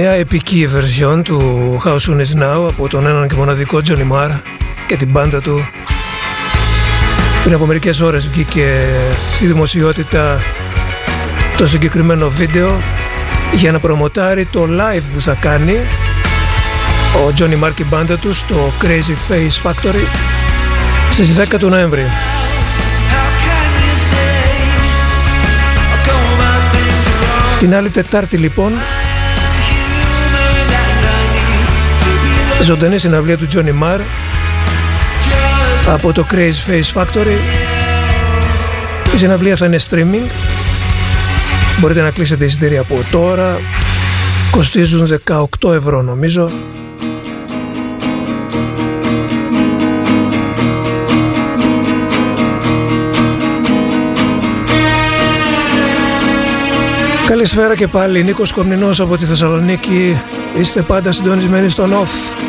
Νέα 0.00 0.12
επική 0.12 0.68
version 0.74 1.22
του 1.24 1.40
How 1.84 1.92
Soon 1.94 2.16
Is 2.16 2.42
Now 2.42 2.68
από 2.68 2.88
τον 2.88 3.06
έναν 3.06 3.28
και 3.28 3.36
μοναδικό 3.36 3.80
Johnny 3.88 4.12
Marr 4.12 4.40
και 4.86 4.96
την 4.96 5.10
μπάντα 5.10 5.40
του 5.40 5.64
πριν 7.42 7.54
από 7.54 7.66
μερικές 7.66 8.00
ώρες 8.00 8.28
βγήκε 8.28 8.82
στη 9.32 9.46
δημοσιότητα 9.46 10.42
το 11.56 11.66
συγκεκριμένο 11.66 12.28
βίντεο 12.28 12.82
για 13.54 13.72
να 13.72 13.78
προμοτάρει 13.78 14.44
το 14.44 14.62
live 14.62 15.02
που 15.14 15.20
θα 15.20 15.34
κάνει 15.34 15.76
ο 17.14 17.32
Johnny 17.38 17.64
Marr 17.64 17.72
και 17.74 17.82
η 17.82 17.86
μπάντα 17.88 18.18
του 18.18 18.34
στο 18.34 18.72
Crazy 18.82 19.32
Face 19.32 19.70
Factory 19.70 20.04
στις 21.10 21.38
10 21.38 21.56
του 21.58 21.68
Νοέμβρη. 21.68 22.08
Την 27.58 27.74
άλλη 27.74 27.90
Τετάρτη 27.90 28.36
λοιπόν 28.36 28.72
ζωντανή 32.62 32.98
συναυλία 32.98 33.36
του 33.36 33.46
Johnny 33.52 33.82
Marr. 33.82 34.00
Από 35.86 36.12
το 36.12 36.26
Crazy 36.30 36.70
Face 36.70 37.02
Factory. 37.02 37.38
Η 39.14 39.16
συναυλία 39.16 39.56
θα 39.56 39.66
είναι 39.66 39.78
streaming. 39.90 40.30
Μπορείτε 41.78 42.02
να 42.02 42.10
κλείσετε 42.10 42.44
εισιτήρια 42.44 42.80
από 42.80 42.98
τώρα. 43.10 43.60
Κοστίζουν 44.50 45.08
18 45.60 45.72
ευρώ 45.72 46.02
νομίζω. 46.02 46.50
Καλησπέρα 57.26 57.76
και 57.76 57.88
πάλι, 57.88 58.22
Νίκος 58.22 58.52
Κομνηνός 58.52 59.00
από 59.00 59.16
τη 59.16 59.24
Θεσσαλονίκη. 59.24 60.20
Είστε 60.58 60.82
πάντα 60.82 61.12
συντονισμένοι 61.12 61.68
στον 61.68 61.92
OFF. 61.92 62.39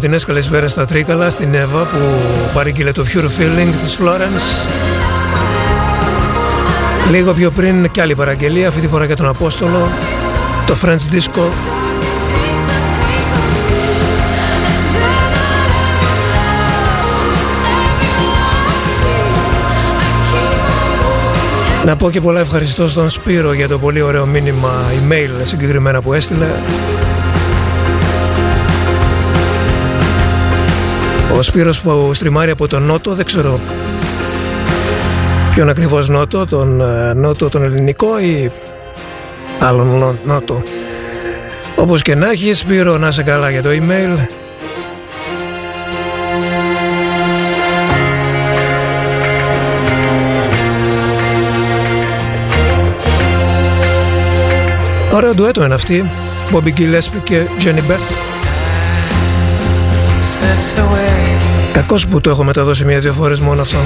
Πολλές 0.00 0.12
αποκοιματινές 0.14 0.24
καλησπέρες 0.24 0.72
στα 0.72 0.86
Τρίκαλα, 0.86 1.30
στην 1.30 1.54
Εύα 1.54 1.86
που 1.86 1.98
παρήγγειλε 2.54 2.92
το 2.92 3.04
Pure 3.12 3.24
Feeling 3.24 3.72
της 3.82 3.98
Florence. 4.00 4.70
Λίγο 7.10 7.32
πιο 7.32 7.50
πριν 7.50 7.90
και 7.90 8.00
άλλη 8.00 8.14
παραγγελία, 8.14 8.68
αυτή 8.68 8.80
τη 8.80 8.88
φορά 8.88 9.04
για 9.04 9.16
τον 9.16 9.26
Απόστολο, 9.26 9.88
το 10.66 10.76
French 10.82 11.14
Disco. 11.14 11.42
Να 21.84 21.96
πω 21.96 22.10
και 22.10 22.20
πολλά 22.20 22.40
ευχαριστώ 22.40 22.88
στον 22.88 23.10
Σπύρο 23.10 23.52
για 23.52 23.68
το 23.68 23.78
πολύ 23.78 24.00
ωραίο 24.00 24.26
μήνυμα 24.26 24.84
email 24.90 25.30
συγκεκριμένα 25.42 26.00
που 26.00 26.12
έστειλε. 26.12 26.46
Ο 31.38 31.42
Σπύρος 31.42 31.80
που 31.80 32.14
στριμάρει 32.14 32.50
από 32.50 32.68
τον 32.68 32.82
Νότο, 32.82 33.14
δεν 33.14 33.24
ξέρω 33.24 33.60
ποιον 35.54 35.68
ακριβώς 35.68 36.08
Νότο, 36.08 36.46
τον 36.46 36.80
ε, 36.80 37.12
Νότο 37.12 37.48
τον 37.48 37.62
ελληνικό 37.62 38.18
ή 38.18 38.50
άλλον 39.58 40.18
Νότο. 40.24 40.62
Όπως 41.76 42.02
και 42.02 42.14
να 42.14 42.30
έχεις 42.30 42.58
Σπύρο 42.58 42.98
να 42.98 43.10
σε 43.10 43.22
καλά 43.22 43.50
για 43.50 43.62
το 43.62 43.68
email. 43.72 44.16
Ωραίο 55.12 55.34
ντουέτο 55.34 55.64
είναι 55.64 55.74
αυτή, 55.74 56.10
Bobby 56.52 56.78
Gillespie 56.78 57.22
και 57.24 57.42
Jenny 57.60 57.90
Beth. 57.90 58.28
Κακός 61.72 62.06
που 62.06 62.20
το 62.20 62.30
έχω 62.30 62.44
μεταδώσει 62.44 62.84
μία-δύο 62.84 63.12
φορές 63.12 63.40
μόνο 63.40 63.60
αυτό. 63.60 63.78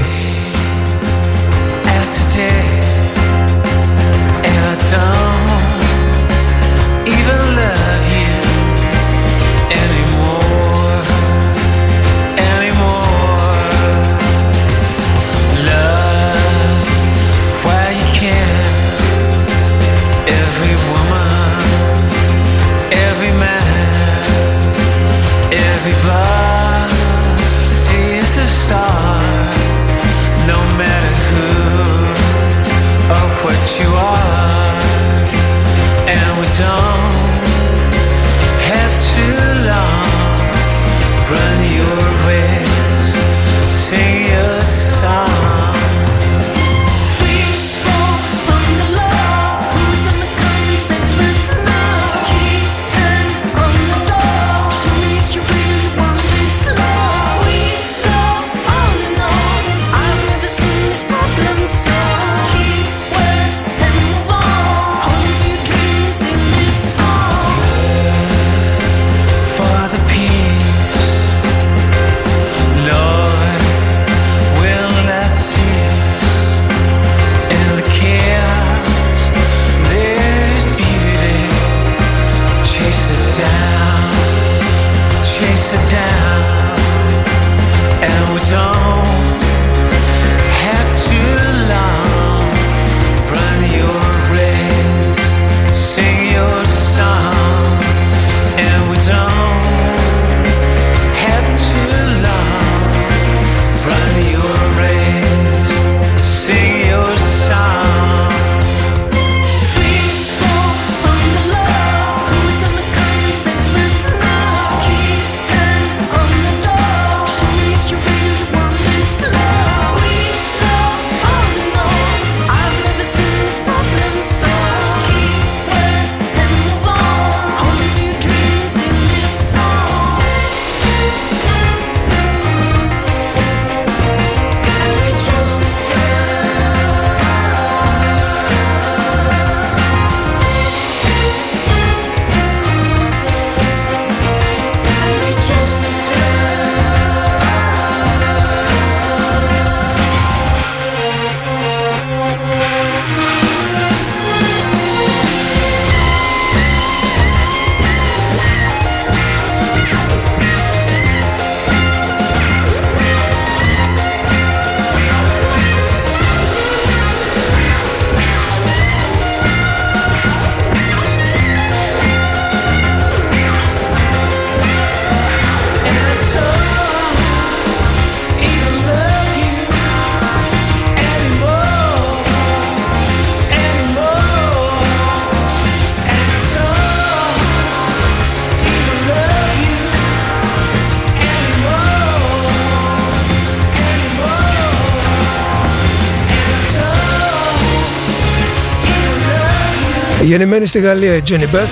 Γεννημένη 200.32 200.66
στη 200.66 200.80
Γαλλία 200.80 201.16
η 201.16 201.22
Jenny 201.28 201.32
Beth 201.32 201.68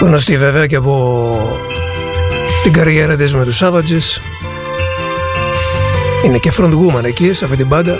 Γνωστή 0.00 0.36
βέβαια 0.36 0.66
και 0.66 0.76
από 0.76 1.60
την 2.62 2.72
καριέρα 2.72 3.16
της 3.16 3.34
με 3.34 3.44
τους 3.44 3.62
Savages. 3.62 4.20
Είναι 6.24 6.38
και 6.38 6.52
frontwoman 6.58 7.04
εκεί, 7.04 7.32
σε 7.32 7.44
αυτή 7.44 7.56
την 7.56 7.66
μπάντα. 7.66 7.98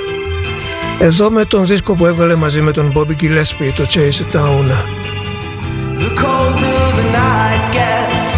Εδώ 1.01 1.29
με 1.29 1.45
τον 1.45 1.65
δίσκο 1.65 1.93
που 1.93 2.05
έβγαλε 2.05 2.35
μαζί 2.35 2.61
με 2.61 2.71
τον 2.71 2.91
Bobby 2.95 3.23
Gillespie, 3.23 3.71
το 3.75 3.85
Chase 3.93 4.21
It 4.23 4.37
Down. 4.37 4.65
The 5.99 6.09
colder 6.21 6.81
the 6.99 7.07
night 7.23 7.65
gets, 7.77 8.35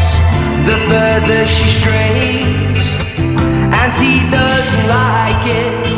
the 0.69 0.77
further 0.89 1.41
she 1.55 1.67
strays. 1.79 2.77
And 3.79 3.91
he 4.01 4.15
doesn't 4.37 4.85
like 4.99 5.43
it 5.63 5.89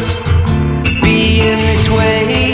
being 1.04 1.60
this 1.70 1.86
way. 1.98 2.45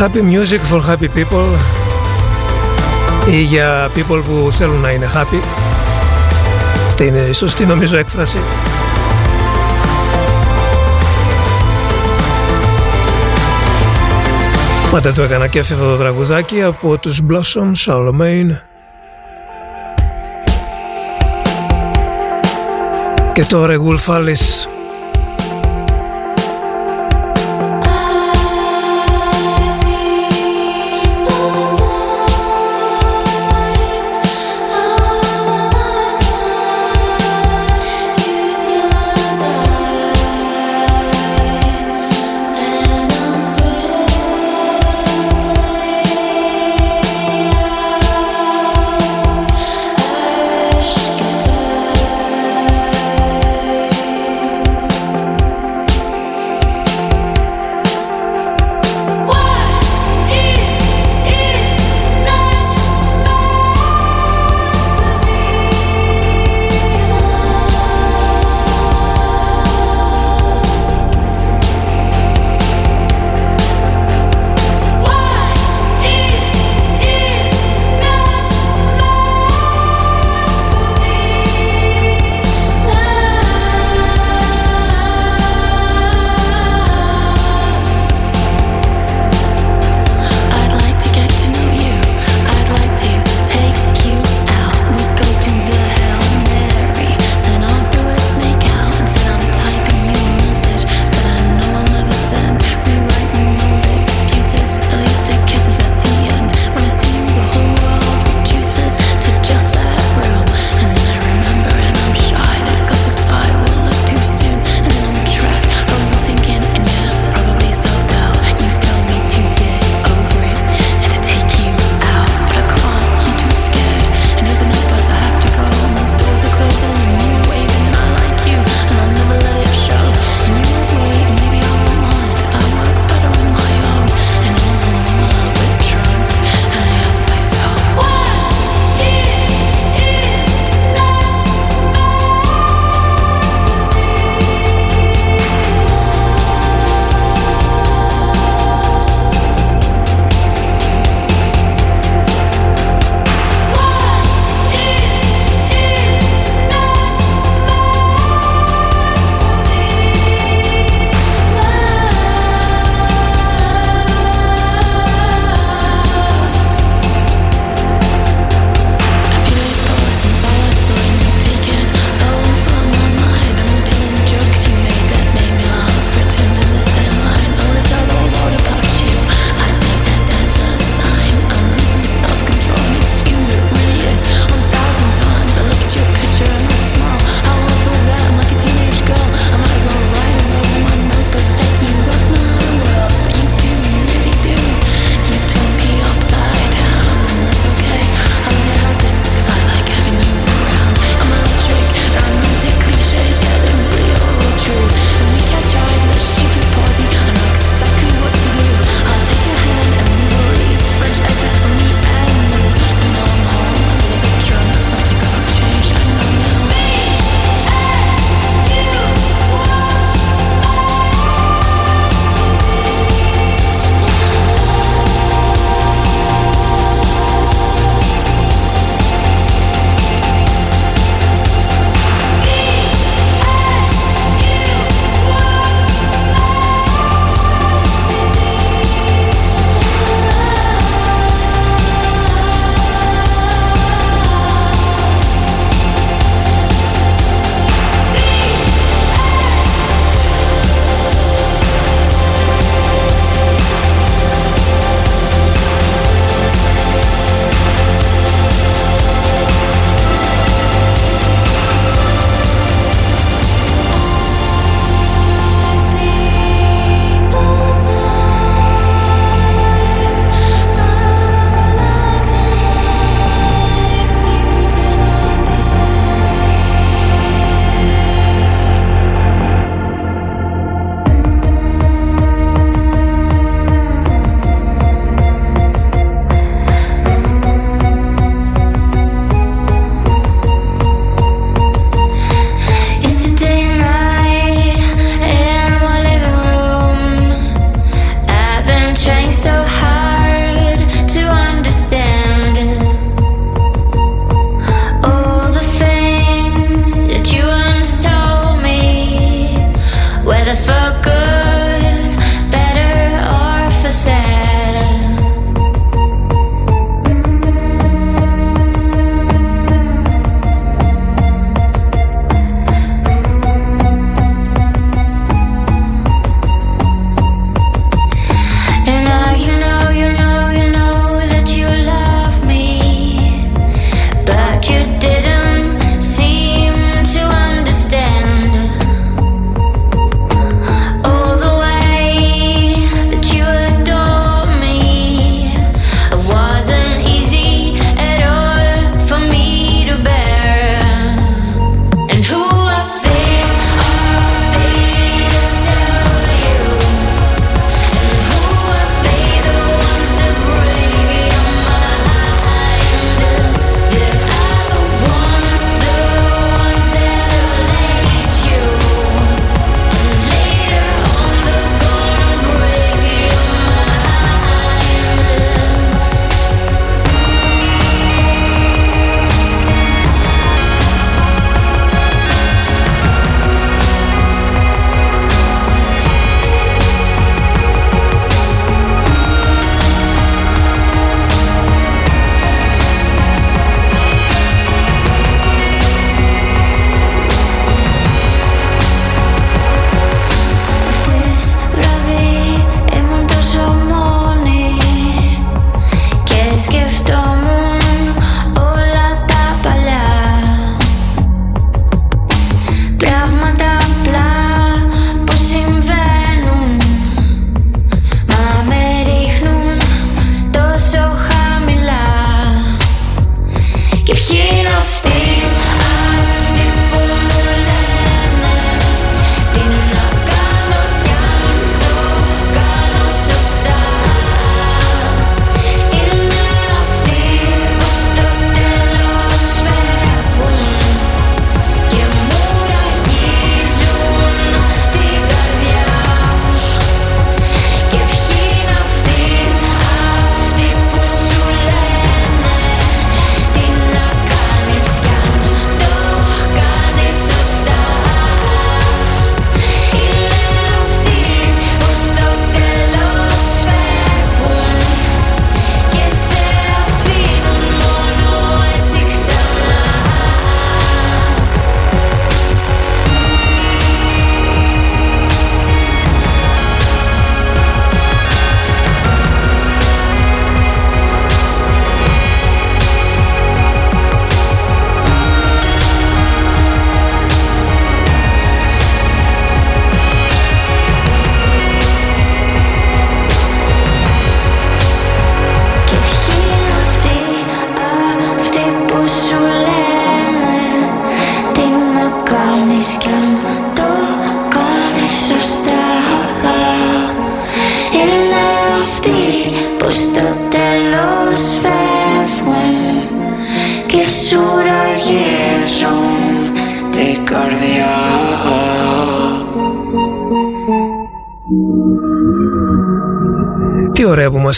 Happy 0.00 0.22
music 0.22 0.60
for 0.60 0.80
happy 0.80 1.08
people 1.08 1.58
ή 3.30 3.40
για 3.40 3.90
people 3.94 4.22
που 4.28 4.52
θέλουν 4.52 4.80
να 4.80 4.90
είναι 4.90 5.10
happy. 5.14 5.42
Αυτή 6.88 7.04
είναι 7.06 7.18
η 7.18 7.32
σωστή 7.32 7.66
νομίζω 7.66 7.96
έκφραση. 7.96 8.38
Πάντα 14.90 15.12
το 15.12 15.22
έκανα 15.22 15.46
και 15.46 15.58
αυτό 15.58 15.74
το 15.74 15.96
τραγουδάκι 15.96 16.62
από 16.62 16.98
τους 16.98 17.20
Blossom 17.30 17.72
Charlemagne 17.86 18.58
και 23.32 23.44
τώρα 23.44 23.74
Wolf 23.74 24.14
Alice 24.14 24.79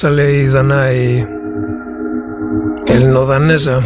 Άλεξα 0.05 0.23
λέει 0.23 0.41
η 0.41 0.49
Δανάη. 0.49 1.27
Ελληνοδανέζα. 2.85 3.83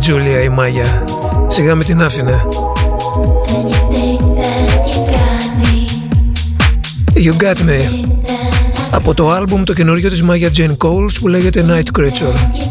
Τζούλια 0.00 0.42
η 0.42 0.48
Μάγια. 0.48 1.04
Σιγά 1.48 1.74
με 1.74 1.84
την 1.84 2.02
άφηνε. 2.02 2.48
You 7.14 7.42
Got 7.42 7.56
Me 7.56 8.08
από 8.90 9.14
το 9.14 9.30
άλμπουμ 9.30 9.62
το 9.62 9.72
καινούριο 9.72 10.08
της 10.08 10.22
Μάγια 10.22 10.50
Jane 10.56 10.76
Coles 10.76 11.12
που 11.20 11.28
λέγεται 11.28 11.64
Night 11.68 12.00
Creature. 12.00 12.69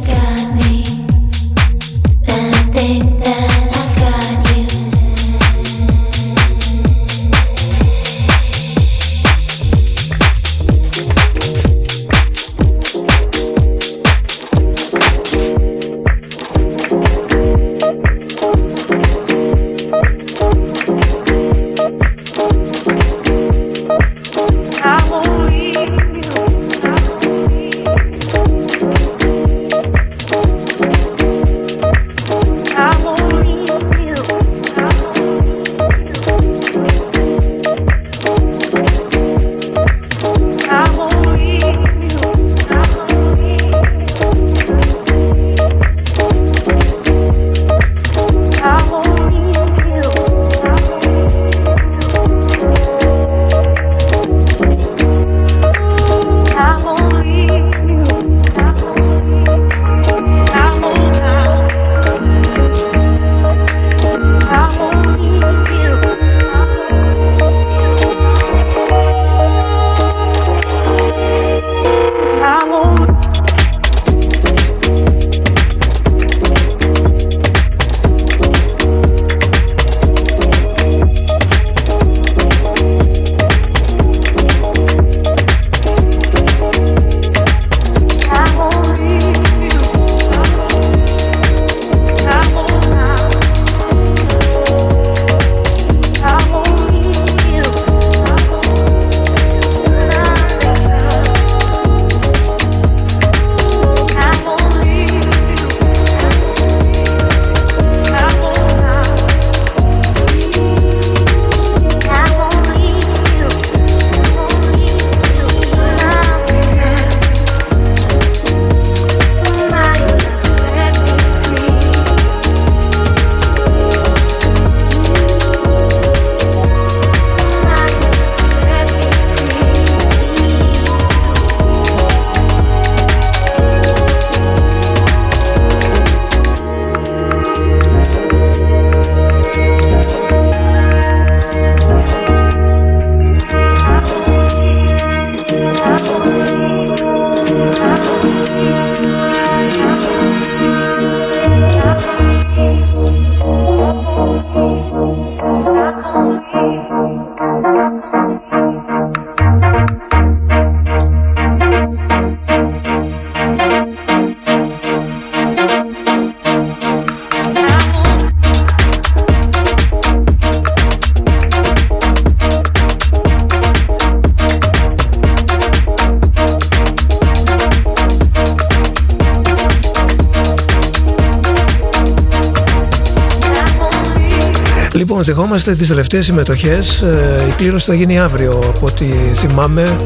Λοιπόν, 185.49 185.63
δεχόμαστε 185.63 185.83
τις 185.83 185.95
τελευταίες 185.95 186.25
συμμετοχές. 186.25 187.01
Ε, 187.01 187.45
η 187.49 187.51
κλήρωση 187.51 187.85
θα 187.85 187.93
γίνει 187.93 188.19
αύριο, 188.19 188.63
από 188.67 188.85
ό,τι 188.85 189.05
θυμάμαι, 189.33 189.97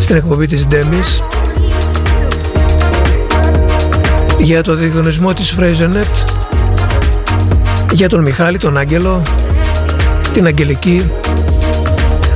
στην 0.00 0.16
εκπομπή 0.16 0.46
της 0.46 0.66
Ντέμις. 0.66 1.22
Για 4.38 4.62
το 4.62 4.74
διαγωνισμό 4.74 5.34
της 5.34 5.56
Frasernet, 5.58 6.24
για 7.92 8.08
τον 8.08 8.20
Μιχάλη, 8.20 8.58
τον 8.58 8.76
Άγγελο, 8.76 9.22
την 10.32 10.46
Αγγελική. 10.46 11.10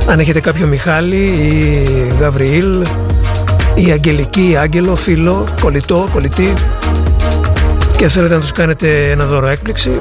Αν 0.07 0.19
έχετε 0.19 0.39
κάποιο 0.39 0.67
Μιχάλη 0.67 1.23
ή 1.25 2.13
Γαβριήλ 2.19 2.85
ή 3.75 3.91
Αγγελική 3.91 4.49
ή 4.49 4.57
Άγγελο, 4.57 4.95
φίλο, 4.95 5.47
κολλητό, 5.61 6.07
κολλητή 6.13 6.53
και 7.97 8.07
θέλετε 8.07 8.33
να 8.33 8.39
τους 8.39 8.51
κάνετε 8.51 9.09
ένα 9.11 9.25
δώρο 9.25 9.47
έκπληξη 9.47 9.99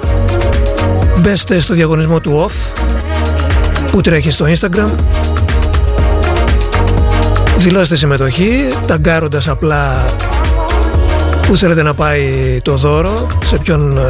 μπέστε 1.21 1.61
στο 1.61 1.75
διαγωνισμό 1.75 2.21
του 2.21 2.49
OFF 2.49 2.83
που 3.91 4.01
τρέχει 4.01 4.31
στο 4.31 4.47
Instagram. 4.49 4.89
Δηλώστε 7.57 7.97
συμμετοχή 7.97 8.69
ταγκάροντας 8.87 9.49
απλά 9.49 10.05
που 11.47 11.57
θέλετε 11.57 11.83
να 11.83 11.95
πάει 11.95 12.61
το 12.63 12.77
δώρο 12.77 13.27
σε 13.45 13.59
ποιον 13.59 13.99
ε, 13.99 14.03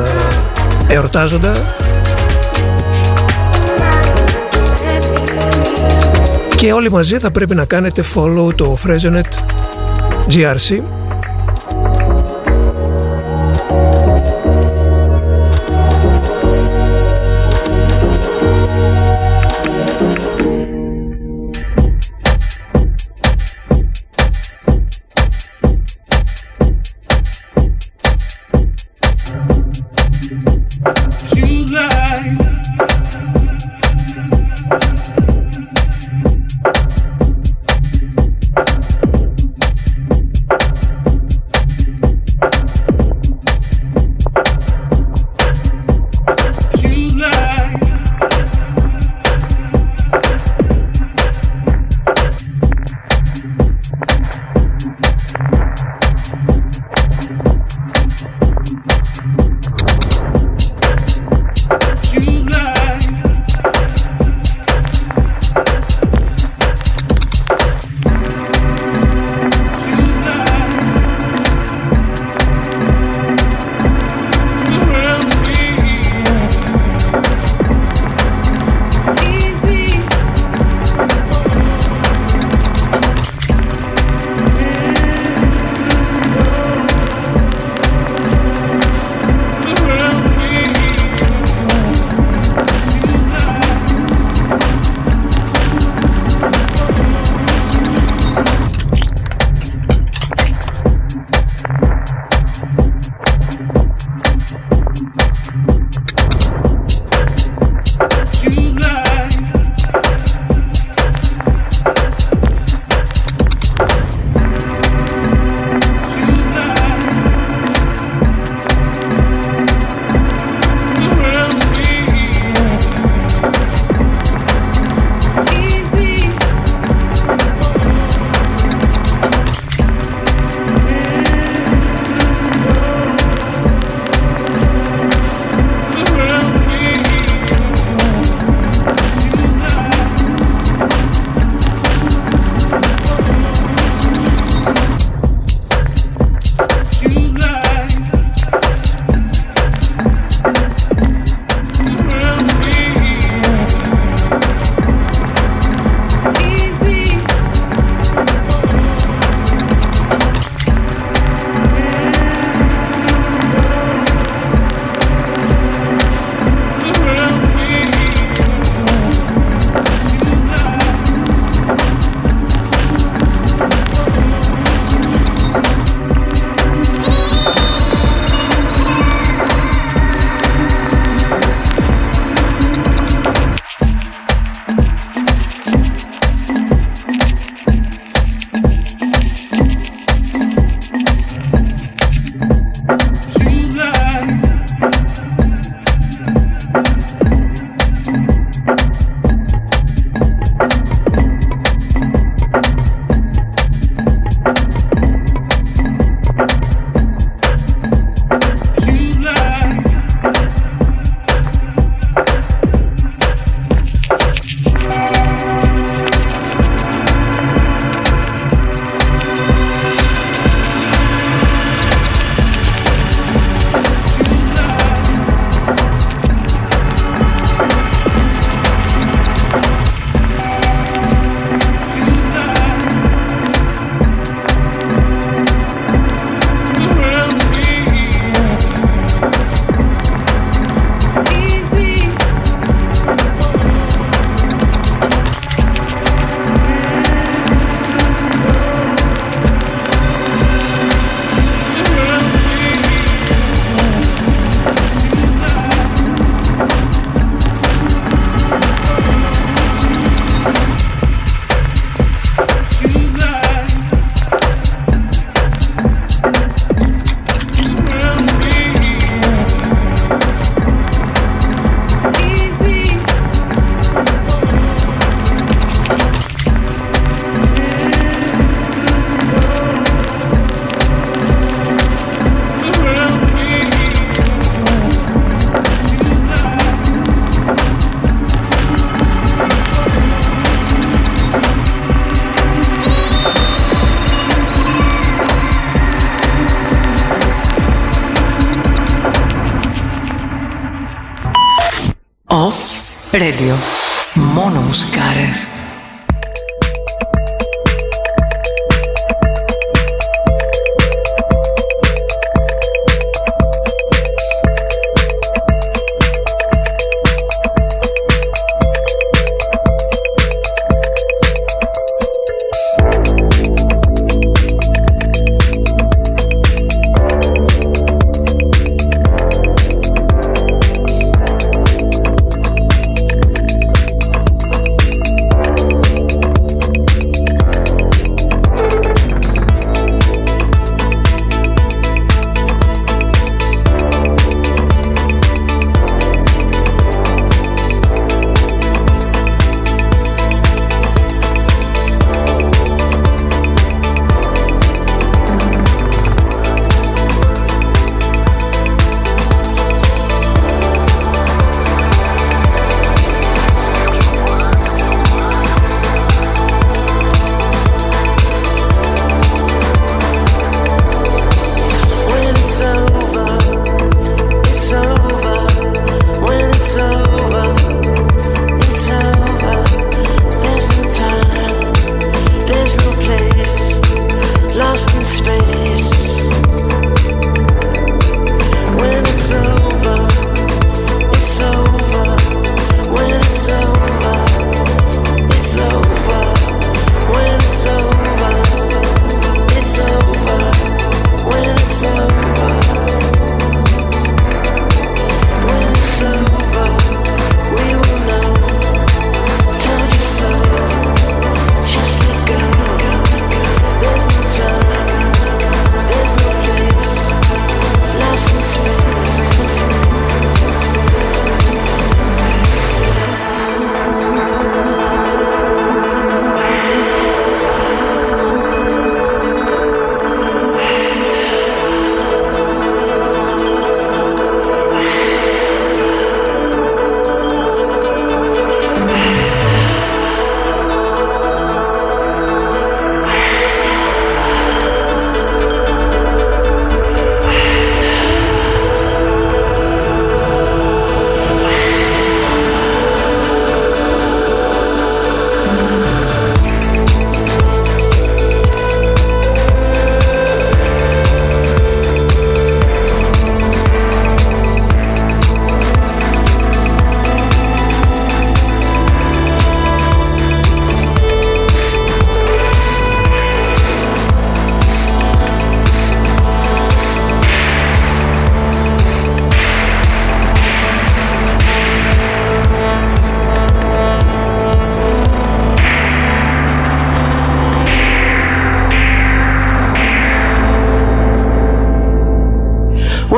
εορτάζοντα. 0.89 1.53
Και 6.57 6.73
όλοι 6.73 6.91
μαζί 6.91 7.19
θα 7.19 7.31
πρέπει 7.31 7.55
να 7.55 7.65
κάνετε 7.65 8.05
follow 8.15 8.55
το 8.55 8.79
Fresonet 8.87 9.39
GRC 10.29 10.83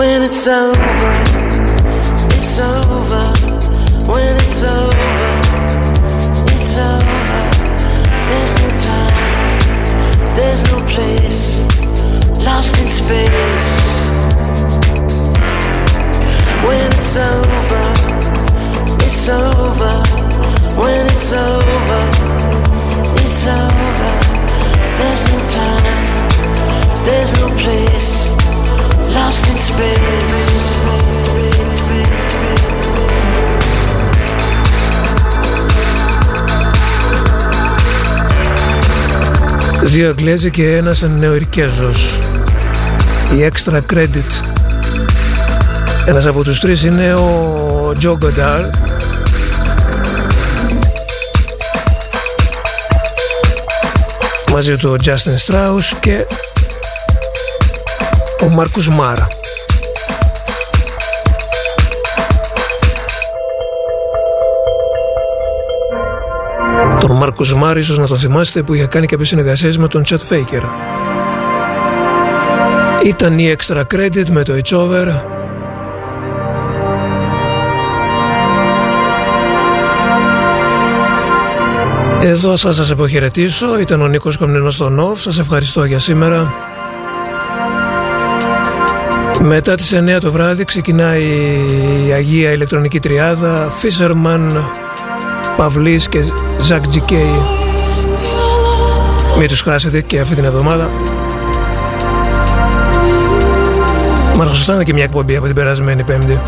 When 0.02 0.22
it's 0.22 0.48
over, 0.48 0.72
it's 2.34 2.58
over. 2.58 3.24
When 4.10 4.34
it's 4.42 4.62
over, 4.66 5.12
it's 6.50 6.76
over. 6.90 7.38
There's 8.26 8.52
no 8.58 8.68
time, 8.82 9.14
there's 10.34 10.62
no 10.70 10.76
place, 10.90 11.62
lost 12.44 12.76
in 12.80 12.88
space. 12.88 13.68
When 16.66 16.90
it's 16.98 17.16
over, 17.16 17.86
it's 19.06 19.28
over. 19.28 20.02
When 20.82 21.06
it's 21.14 21.32
over, 21.32 22.02
it's 23.22 23.46
over. 23.46 24.10
There's 24.98 25.22
no 25.30 25.38
time, 25.46 25.86
there's 27.06 27.32
no 27.38 27.46
place, 27.62 28.21
lost 29.16 29.46
in 29.50 29.56
space. 29.68 30.12
Δύο 39.82 40.08
Αγγλέζοι 40.08 40.50
και 40.50 40.76
ένας 40.76 41.00
Νεοειρικέζος. 41.00 42.18
Η 43.36 43.50
Extra 43.52 43.80
Credit. 43.92 44.52
Ένας 46.06 46.26
από 46.26 46.44
τους 46.44 46.60
τρεις 46.60 46.84
είναι 46.84 47.14
ο 47.14 47.94
Τζο 47.98 48.16
Γκοντάρ. 48.16 48.60
Μαζί 54.52 54.76
του 54.76 54.90
ο 54.90 55.02
Justin 55.04 55.36
Strauss 55.46 55.96
και 56.00 56.26
ο 58.42 58.48
Μάρκους 58.48 58.88
Μάρα. 58.88 59.26
Τον 67.00 67.16
Μάρκους 67.16 67.54
Μάρα 67.54 67.78
ίσως 67.78 67.98
να 67.98 68.06
τον 68.06 68.18
θυμάστε 68.18 68.62
που 68.62 68.74
είχε 68.74 68.86
κάνει 68.86 69.06
κάποιες 69.06 69.28
συνεργασίες 69.28 69.78
με 69.78 69.88
τον 69.88 70.02
Chet 70.08 70.14
Faker. 70.28 70.62
Ήταν 73.04 73.38
η 73.38 73.56
Extra 73.56 73.82
Credit 73.94 74.28
με 74.30 74.42
το 74.42 74.52
It's 74.52 74.78
Over. 74.78 75.20
Εδώ 82.22 82.56
θα 82.56 82.72
σας 82.72 82.90
αποχαιρετήσω. 82.90 83.78
Ήταν 83.78 84.00
ο 84.00 84.06
Νίκος 84.08 84.36
Κομνηνός 84.36 84.74
στον 84.74 84.98
Off. 85.00 85.16
Σας 85.16 85.38
ευχαριστώ 85.38 85.84
για 85.84 85.98
σήμερα. 85.98 86.71
Μετά 89.44 89.74
τις 89.74 89.94
9 89.94 90.20
το 90.20 90.32
βράδυ 90.32 90.64
ξεκινάει 90.64 91.22
η 92.06 92.12
Αγία 92.12 92.50
Ηλεκτρονική 92.50 93.00
Τριάδα. 93.00 93.68
Fisherman, 93.82 94.64
Παυλής 95.56 96.08
και 96.08 96.24
Ζακ 96.58 96.86
Τζικέι 96.88 97.32
Μην 99.38 99.48
τους 99.48 99.60
χάσετε 99.60 100.00
και 100.00 100.20
αυτή 100.20 100.34
την 100.34 100.44
εβδομάδα. 100.44 100.90
Μα 104.36 104.46
σωστά 104.46 104.74
είναι 104.74 104.84
και 104.84 104.92
μια 104.92 105.04
εκπομπή 105.04 105.36
από 105.36 105.46
την 105.46 105.54
περασμένη 105.54 106.04
πέμπτη. 106.04 106.40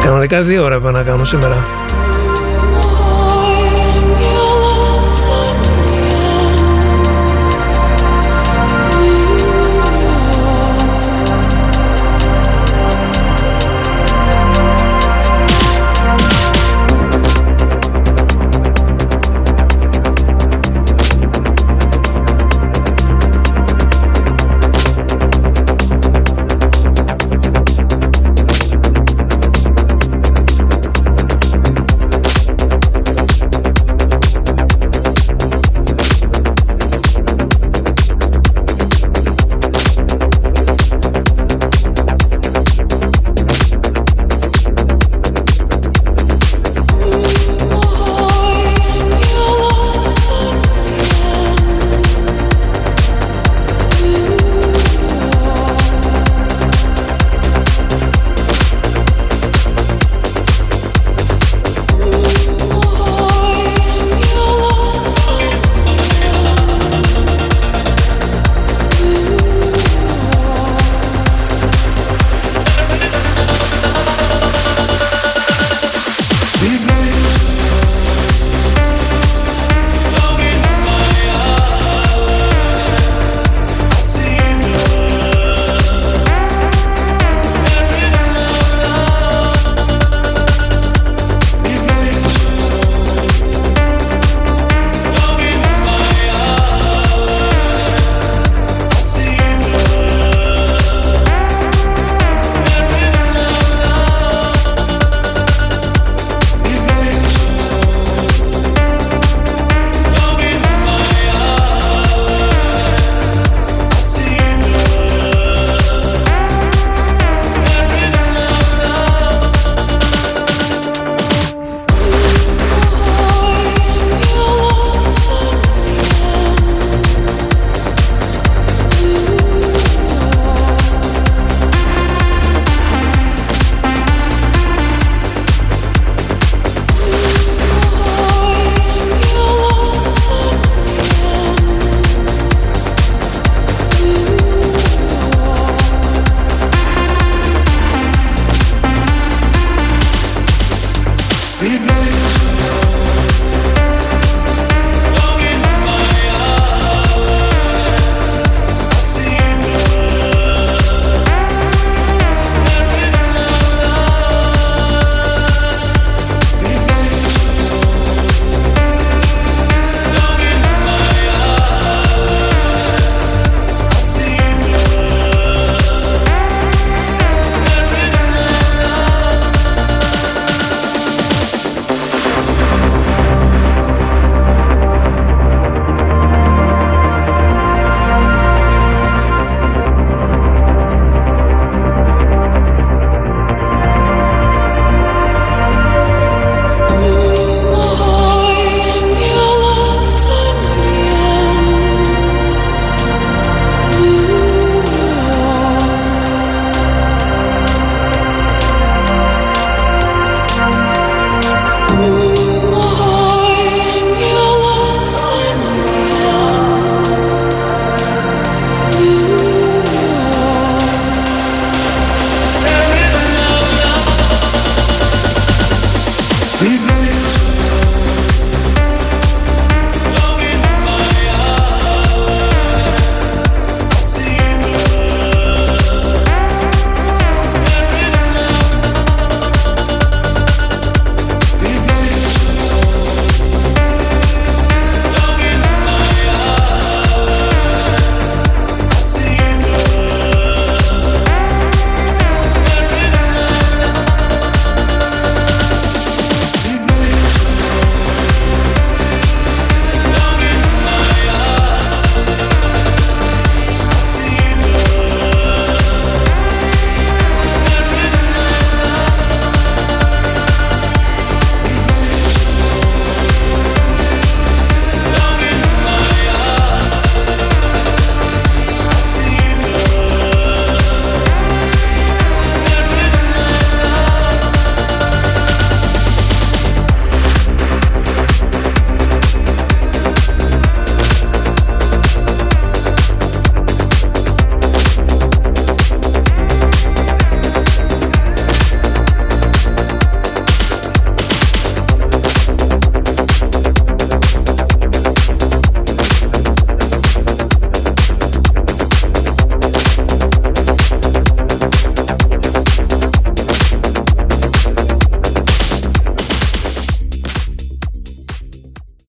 Κανονικά 0.00 0.42
δύο 0.42 0.64
ώρα 0.64 0.80
πρέπει 0.80 0.96
να 0.96 1.02
κάνω 1.02 1.24
σήμερα. 1.24 1.79